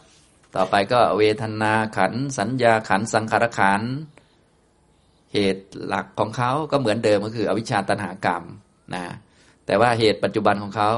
[0.56, 3.82] ต่อไปก็เวทนาขัน สัญญาขัน สังขารขัน
[5.32, 8.42] เหตุหลักของเขาก็เหมือนเดิมก็คือ อวิชชาตัณหากรรม
[8.94, 9.04] นะ
[9.68, 10.90] แต่ว่าเหตุปัจจุบันของเขา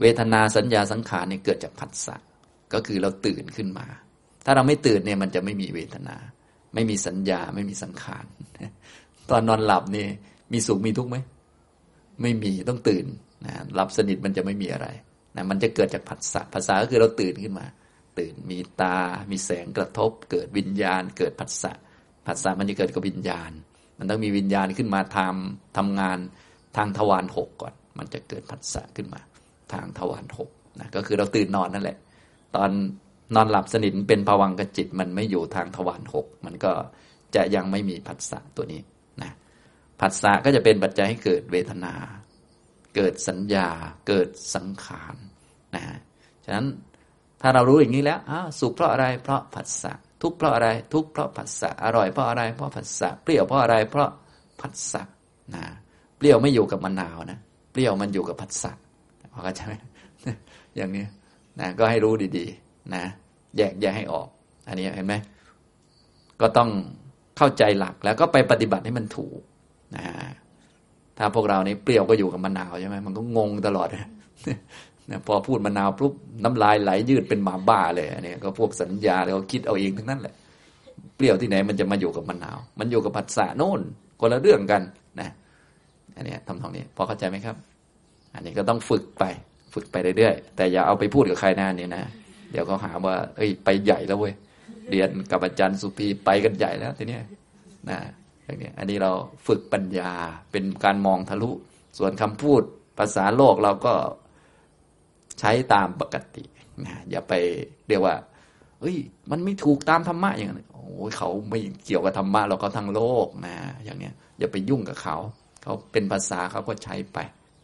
[0.00, 2.16] เวทนาสัญญาสังขารเนี่ยเกิดจากผัสสะ
[2.72, 3.86] ก็คือเราตื่นขึ้นมา
[4.44, 6.16] ถ้าเราไม่ตื่นเนี่ยมันจะไม่มีเวทนา
[6.74, 8.24] ไม่มีสัญญาไม่มีสังขาร
[9.30, 10.06] ตอนนอนหลับนี่
[10.52, 11.16] มีสุขมีทุกข์ไหม
[12.22, 13.06] ไม่มีต้องตื่น
[13.46, 14.86] นะหลับสนิทมันจะไม่มีอะไร
[15.36, 17.66] นะมันจะเกิดจากผัสสะภาษาก็คือเราตื่นขึ้นมา
[18.18, 18.98] ตื่นมีตา
[19.30, 21.72] มีแสงกระทบ เกิดวิญญาณ เกิดผัสสะ
[22.26, 23.50] ผัสสะมันจะเกิดกับวิญญาณ
[23.98, 26.18] มันต้องมีวิญญาณขึ้นมาทำทำงาน
[26.76, 29.20] ทางทวารหกก่อน มันจะเกิดผัสสะขึ้นมา
[29.72, 30.50] ทางทวารหก
[30.80, 31.98] นะก็คือเราตื่นนอนนั่นแหละ
[32.56, 32.70] ตอน
[33.34, 36.72] นอนหลับสนิทเป็นภวังกจิต มันไม่อยู่ทางทวารหกมันก็
[37.34, 38.80] จะยังไม่มีผัสสะตัวนี้
[39.22, 39.32] นะ
[40.00, 41.94] ผัสสะก็จะเป็นปัจจัยให้เกิดเวทนา
[42.96, 43.68] เกิดสัญญา
[44.08, 45.14] เกิดสังขาร
[45.74, 45.82] นะ
[46.44, 46.66] ฉะนั้น
[47.40, 48.20] ถ้าเรารู้อย่างนี้แล้ว
[48.60, 54.10] สุขเพราะอะไรเพราะผัสสะทุกเพราะอะไร ทุกเพราะผัสสะอร่อยเพราะอะไรเพราะผัสสะเปรี้ยวเพราะอะไรเพราะ
[54.60, 55.02] ผัสสะ
[55.54, 55.64] นะ
[56.18, 57.38] เปรี้ยวไม่อยู่กับมะนาวนะ
[57.72, 58.72] เปรี้ยวมันอยู่กับผัสสะ
[59.32, 59.74] พอเข้าใจไหม
[60.76, 61.04] อย่างนี้
[61.60, 63.04] นะก็ให้รู้ดีๆ นะ
[63.56, 64.28] แยกแยกให้ออก
[64.68, 65.14] อันนี้เห็นไหม
[66.40, 66.70] ก็ต้อง
[67.36, 69.40] เข้าใจหลักแล้วก็ไปปฏิบัติให้มันถูก
[69.96, 70.04] นะ
[71.18, 73.88] ถ้าพวกเรานี่เปรี้ยวก็อยู่กับมะนาวใช่ไหมมันก็งงตลอด
[75.10, 76.12] นะพอพูดมะนาวปุ๊บ
[76.44, 80.34] น้ำลายไหลยืดเป็นหมาบ้าเลยอันนี้ก็พวกสัญญาเราคิดเอาเองทั้งนั้นแหละ
[81.16, 83.80] เปรี้ยวที่ไหนมันจะมาอยู่กับมะนาว มันอยู่กับผัสสะโน่น
[84.20, 84.82] คนละเรื่องกัน
[85.20, 85.28] นะ
[86.16, 87.56] อันนี้ทำตรงนี้พอเข้าใจไหมครับ
[88.34, 89.24] อันนี้ก็ต้องฝึกไป
[89.74, 92.02] ฝึกไปเรื่อยๆแต่อย่าเอาไปพูดกับใครนะนี่นะ
[92.50, 94.34] เดี๋ยวเขาหาว่า เอ้ย ไปใหญ่แล้วเว้ย
[94.90, 97.18] เรียนกับอาจารย์สุพีไปกันใหญ่แล้วทีนี้
[97.90, 97.98] นะ
[98.44, 99.10] อย่างนี้อันนี้เรา
[99.46, 100.12] ฝึกปัญญา
[100.52, 101.50] เป็นการมองทะลุ
[101.98, 102.62] ส่วนคำพูด
[102.98, 103.94] ภาษาโลกเราก็
[105.40, 106.44] ใช้ตามปกติ
[106.84, 107.32] นะอย่าไป
[107.88, 108.14] เรียกว่า
[108.80, 108.96] เฮ้ย
[109.30, 115.16] มันไม่ถูกตามธรรมะอย่างนี้โอ้ยเขาไม่เกี่ยวกับธรรมะเราเขาทางโลกนะ อย่างเนี้ยอย่าไปยุ่งกับเขา
[115.66, 117.18] เขาเป็นภาษาเขาก็ใช้ไป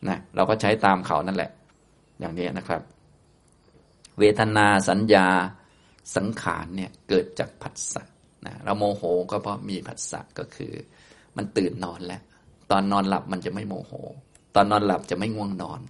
[0.09, 1.50] นะเราก็ใช้ตามเขานั่นแหละ
[2.20, 2.82] อย่างนี้นะครับ
[4.18, 5.26] เวทนาสัญญา
[6.16, 8.03] สังขารเนี่ยเกิดจากผัสสะ
[8.46, 10.72] นะเราโมโหก็เพราะมีผัสสะก็คือ
[11.36, 12.22] มันตื่นนอนแล้ว
[12.70, 13.92] ตอนนอนหลับมันจะไม่โมโห
[14.55, 15.80] ตอนนอนหลับจะไม่ง่วงนอน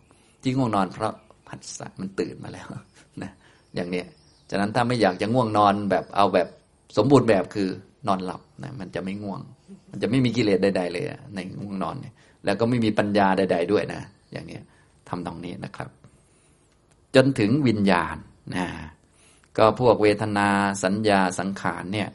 [0.43, 1.13] ที่ง่วงนอนเพราะ
[1.49, 2.67] ผัสสะมันตื่นมาแล้ว
[3.23, 3.31] นะ
[3.75, 4.07] อย่างเนี้ย
[4.51, 6.49] ฉะนั้นถ้าไม่อยากจะง่วงนอนแบบเอาแบบ
[6.97, 7.69] สมบูรณ์แบบคือ
[8.09, 9.41] นอนหลับนะมันจะไม่ง่วง
[9.91, 11.05] มันจะไม่มีกิเลสใด ๆ เลย
[11.35, 12.15] ในง่วงนอนเนี่ย
[12.45, 14.03] แล้วก็ไม่มีปัญญาใด ๆ ด้วยนะ
[14.33, 14.59] อย่างนี้
[15.09, 15.89] ทำตรงนี้นะครับ
[17.15, 18.17] จนถึงวิญญาณ
[18.57, 18.67] นะ
[19.59, 20.49] ก็พวกเวทนา
[20.85, 22.09] สัญญาสังขารเนี่ย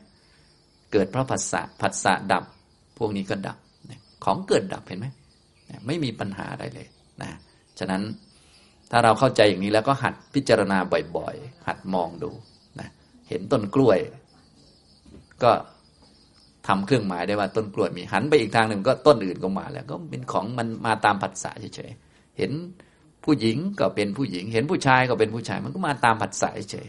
[0.92, 2.44] เกิดเพราะผัสสะผัสสะดับ
[2.98, 3.58] พวกนี้ก็ดับ
[4.26, 5.08] ของเกิดดับเห็นไหม
[5.88, 6.88] ไม่มีปัญหาอะไรเลย
[7.22, 7.32] นะ
[7.80, 8.02] ฉะนั้น
[8.92, 10.78] ถ้าเราเข้าใจอย่างนี้แล้วก็หัดพิจารณา
[11.18, 12.32] บ่อยๆ หัดมองดู
[12.80, 12.90] นะ
[13.30, 14.00] เห็นต้นกล้วย
[15.44, 15.52] ก็
[16.68, 22.52] ทำเครื่องหมายได้ว่าต้นกล้วยมีหันไปอีกทางหนึ่งก็ต้นอื่นก็มาแล้ว ก็เป็นของมันมาตามผัสสะเฉยๆเห็น
[23.24, 26.88] ผู้หญิงก็เป็นผู้หญิง เห็นผู้ชายก็เป็นผู้ชาย มันก็มาตามผัสสะเฉย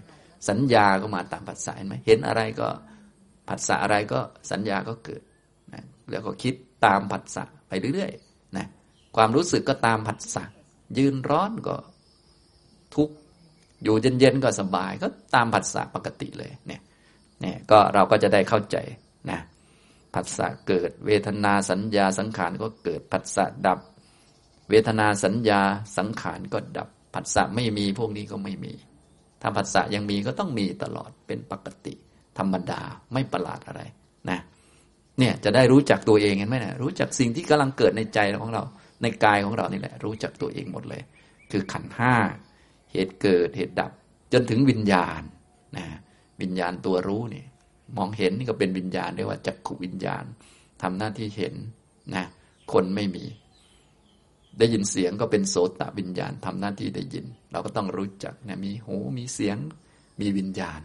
[0.48, 2.68] สัญญาก็มาตามผัสสะเห็นไหมเห็นอะไรก็
[3.48, 4.20] ผัสสะอะไรก็
[4.50, 5.22] สัญญาก็เกิด
[5.72, 6.54] นะแล้วก็คิด
[6.84, 8.66] ตามผัสสะไปเรื่อยๆนะ
[9.16, 10.44] ความรู้สึกก็ตามผัสสะ
[10.98, 11.76] ยืนร้อนก็
[12.94, 13.10] ทุก
[13.82, 16.80] อยู่เย็นๆก็สบายก็ตามผัสสะปกติเลยเนี่ย
[17.40, 18.76] เนี่ยก็เราก็จะได้เข้าใจ
[19.30, 19.40] นะ
[20.14, 23.78] ผัสสะเกิด เวทนาสัญญาสังขารก็เกิดผัสสะดับ
[24.70, 25.60] เวทนาสัญญา
[25.96, 28.72] สังขารก็ดับผัสสะไม่มีพวกนี้ก็ไม่มี
[29.42, 31.94] ถ้าผัสสะยังมีก็ต้องมีตลอดเป็นปกติ
[32.38, 32.80] ธรรมดา
[33.12, 33.82] ไม่ประหลาดอะไร
[34.30, 34.40] นะ
[35.18, 38.62] เนี่ยจะได้รู้จักตัวเองเห็นไหมนะรู้จักสิ่งที่กำลังเกิดในใจของเรา
[39.02, 41.02] ในกายของเรานี่แหละ รู้จักตัวเองหมดเลย
[41.50, 42.14] คือขันห้า
[42.92, 43.90] เหตุเกิดเหตุดับ
[44.32, 45.22] จนถึงวิญญาณ
[45.76, 45.84] นะ
[46.40, 47.44] วิญญาณตัวรู้นี่
[47.96, 50.24] มองเห็นนี่ก็เป็นวิญญาณเรียกว่าจักขุวิญญาณ
[50.82, 51.54] ทำหน้าที่เห็น
[52.14, 52.24] นะ
[52.72, 53.24] คนไม่มี
[54.58, 59.56] ได้ยินเสียงก็เป็นโสตวิญญาณทำหน้าที่ได้ยิน เราก็ต้องรู้จักนะมีหูมีเสียง
[60.20, 60.80] มีวิญญาณ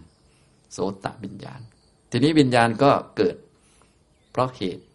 [0.73, 1.59] โสตวิญญาณ
[2.11, 3.35] ทีนี้วิญญาณก็เกิด
[4.31, 4.85] เพราะเหตุ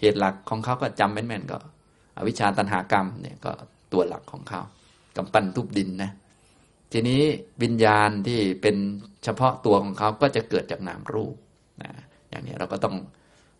[0.00, 1.58] เหตุหลักของเขาก็จำแม่นๆก็
[2.16, 3.52] อวิชชาตันหากรรมเนี่ยก็
[3.92, 4.60] ตัวหลักของเขา
[5.16, 6.10] กำปั้นทุบดินนะ
[6.92, 7.22] ทีนี้
[7.62, 8.76] วิญญาณที่เป็น
[9.24, 11.36] เฉพาะตัวของเขาก็จะเกิดจากนามรูป
[11.82, 11.90] นะ
[12.28, 12.96] อย่างนี้เราก็ต้อง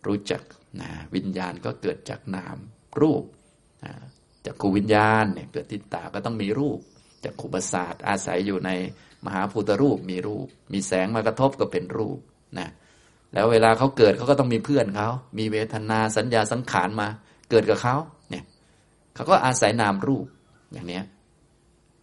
[0.07, 0.41] รู้จัก
[0.81, 2.57] นะวิญญาณก็เกิดจากนาม
[3.01, 3.23] รูป
[3.83, 3.93] นะ
[4.45, 6.79] จากขูวิญญาณเนี่ยเกิดติดตาก็ต้องมีรูป
[7.23, 8.71] จากขูประสาทอาศัยอยู่ใน
[9.25, 12.19] มหาภูตรูปมีรูป มีแสงมากระทบก็เป็นรูป
[12.59, 12.69] นะ
[13.33, 15.09] แล้วเวลาเขาเกิดเขาก็ต้องมีเพื่อนเขา
[15.39, 17.07] มีเวทนาสัญญาสังขารมา
[17.49, 17.95] เกิดกับเขา
[18.29, 18.43] เนี่ย
[19.15, 20.25] เขาก็อาศัยนามรูป
[20.73, 21.01] อย่างนี้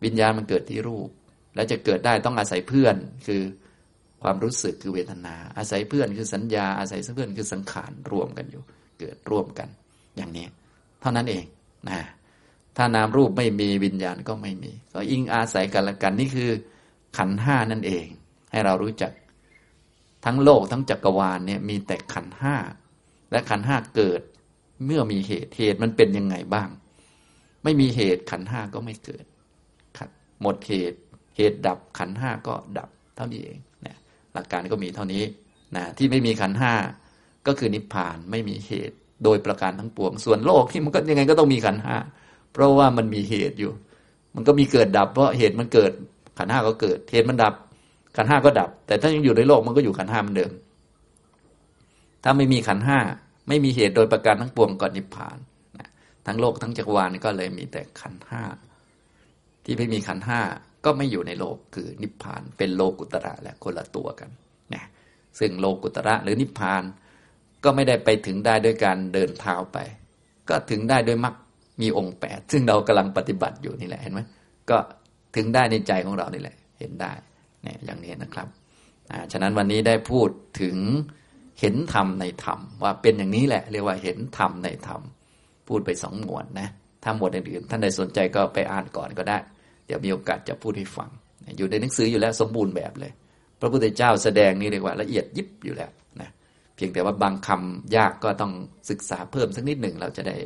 [0.05, 1.09] วิญญาณมันเกิดที่รูป
[1.55, 2.97] แล้วจะเกิดได้ต้องอาศัยเพื่อน
[3.27, 3.43] คือ
[4.23, 8.63] ความรู้สึกคือเวทนา อาศัยเพื่อนคือสัญญา อาศัยเพื่อนคือสังขารรวมกันอยู่
[8.99, 9.69] เกิดร่วมกัน
[10.17, 10.47] อย่างนี้
[11.01, 11.45] เท่านั้นเอง
[11.89, 12.01] นะ
[12.77, 16.51] ถ้านามรูปไม่มีวิญญาณก็ไม่มี ก็อิงอาศัยกันละกันนี่คือ
[17.19, 18.07] ขันห้านั่นเอง
[18.51, 19.13] ให้เรารู้จัก
[20.25, 22.57] ทั้งโลกทั้งจักรวาลเนี่ยมีแต่ขันห้า
[23.31, 24.21] และขันห้าเกิด
[24.87, 26.69] เมื่อมีเหตุเหตุมันเป็นยังไงบ้าง
[27.65, 29.25] ไม่มีเหตุขันห้าก็ไม่เกิด
[30.43, 30.99] หมดเหตุ
[31.37, 33.59] เหตุดับขันห้าก็ดับ เท่านี้เอง
[34.35, 35.23] หลักการก็มีเท่านี้
[35.77, 36.73] นะที่ไม่มีขันห้า
[37.47, 41.97] ก็คือนิพพานไม่มีเหตุ โดยประการทั้งปวง ส่วนโลกที่มันก็ยังไงก็ต้องมีขันห้า
[42.53, 43.73] เพราะว่ามันมีเหตุอยู่
[44.35, 45.93] มันก็มีเกิดดับ เพราะเหตุมันเกิด
[46.39, 47.55] ขันห้าก็เกิด เหตุมันดับ
[48.17, 50.53] ขันห้าก็ดับ แต่ถ้ายังอยู่ในโลกมันก็อยู่ขันห้าเหมือนเดิม
[52.25, 52.99] ถ้าไม่มีขันห้า
[53.49, 55.39] ไม่มีเหตุโดยประการทั้งปวงก็นิพพาน
[56.27, 58.43] ทั้งโลกทั้งจักรวาลก็เลยมีแต่ขันห้า
[59.65, 60.41] ที่ไม่มีขันห้า
[60.85, 64.31] ก็ไม่อยู่ในโลกคือนิพพานเป็นโลกุตระและคนละตัวกัน
[64.75, 64.85] นะ
[65.39, 66.83] ซึ่งโลกุตระหรือนิพพาน
[67.65, 69.79] ก็ไม่ได้ไปถึงได้ด้วยการเดินเท้าไป
[70.49, 71.37] ก็ถึงได้ด้วยมรรค
[71.81, 74.21] มีองค์แปดซึ่งเรากำลังปฏิบัติอยู่นี่แหละเห็นไหม
[74.71, 74.79] ก็
[75.37, 77.13] ถึงได้ในใจของเรานี่แหละ เห็นได้
[77.63, 78.49] เนี่ยอย่างนี้นะครับ
[79.33, 80.29] ฉะนั้นวันนี้ได้พูด
[80.61, 80.77] ถึง
[81.61, 85.01] เห็นธรรมในธรรม ว่าเป็นอย่างนี้แหละ เรียกว่าเห็นธรรมในธรรม
[85.69, 86.69] พูดไปสองหมวดนะ
[87.03, 89.39] ถ้าหมวดอื่นๆท่านใดสนใจก็ไปอ่านก่อนก็ได้
[89.91, 91.11] ดี๋ยวมีโอกาสจะพูดให้ฟัง
[91.57, 93.13] อยู่ในหนังสืออยู่แล้วสมบูรณ์แบบเลย
[93.61, 96.31] พระพุทธเจ้าแสดงนี่เรียกว่าละเอียดยิบอยู่แล้วนะ
[96.77, 98.53] เพียงแต่ว่าบางคำยากก็ต้อง
[98.91, 100.37] ศึกษาเพิ่มสักนิดหนึ่งเราจะได้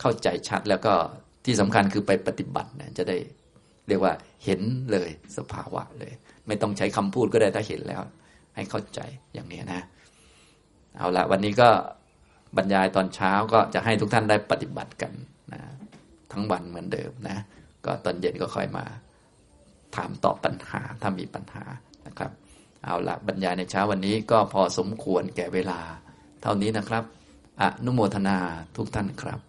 [0.00, 0.94] เข้าใจชัดแล้วก็
[1.44, 3.16] ที่สำคัญคือไปปฏิบัตินะจะได้
[3.88, 4.12] เรียกว่า
[4.44, 4.60] เห็น
[4.92, 6.12] เลยสภาวะเลย
[6.46, 8.02] ไม่ต้องใช้คำพูดก็ได้ถ้าเห็นแล้ว
[8.56, 9.00] ให้เข้าใจ
[9.34, 9.80] อย่างนี้นะ
[10.96, 11.68] เอาละวันนี้ก็
[12.56, 15.12] บรรยายตอนเช้าก็จะให้ทุกท่านได้ปฏิบัติกัน
[15.52, 15.60] นะ
[16.32, 17.38] ทั้งวันเหมือนเดิมนะ
[17.84, 18.84] ก็ตอนเย็นก็ค่อยมา
[19.96, 21.64] ถามตอบปัญหาถ้ามีปัญหา
[22.06, 22.30] นะครับ
[22.84, 25.80] เอาละบรรยายในเช้าวันนี้ก็พอสมควรแก่เวลา
[26.42, 27.04] เท่านี้นะครับ
[27.60, 28.36] อนุโมทนา
[28.76, 29.40] ทุกท่านครับ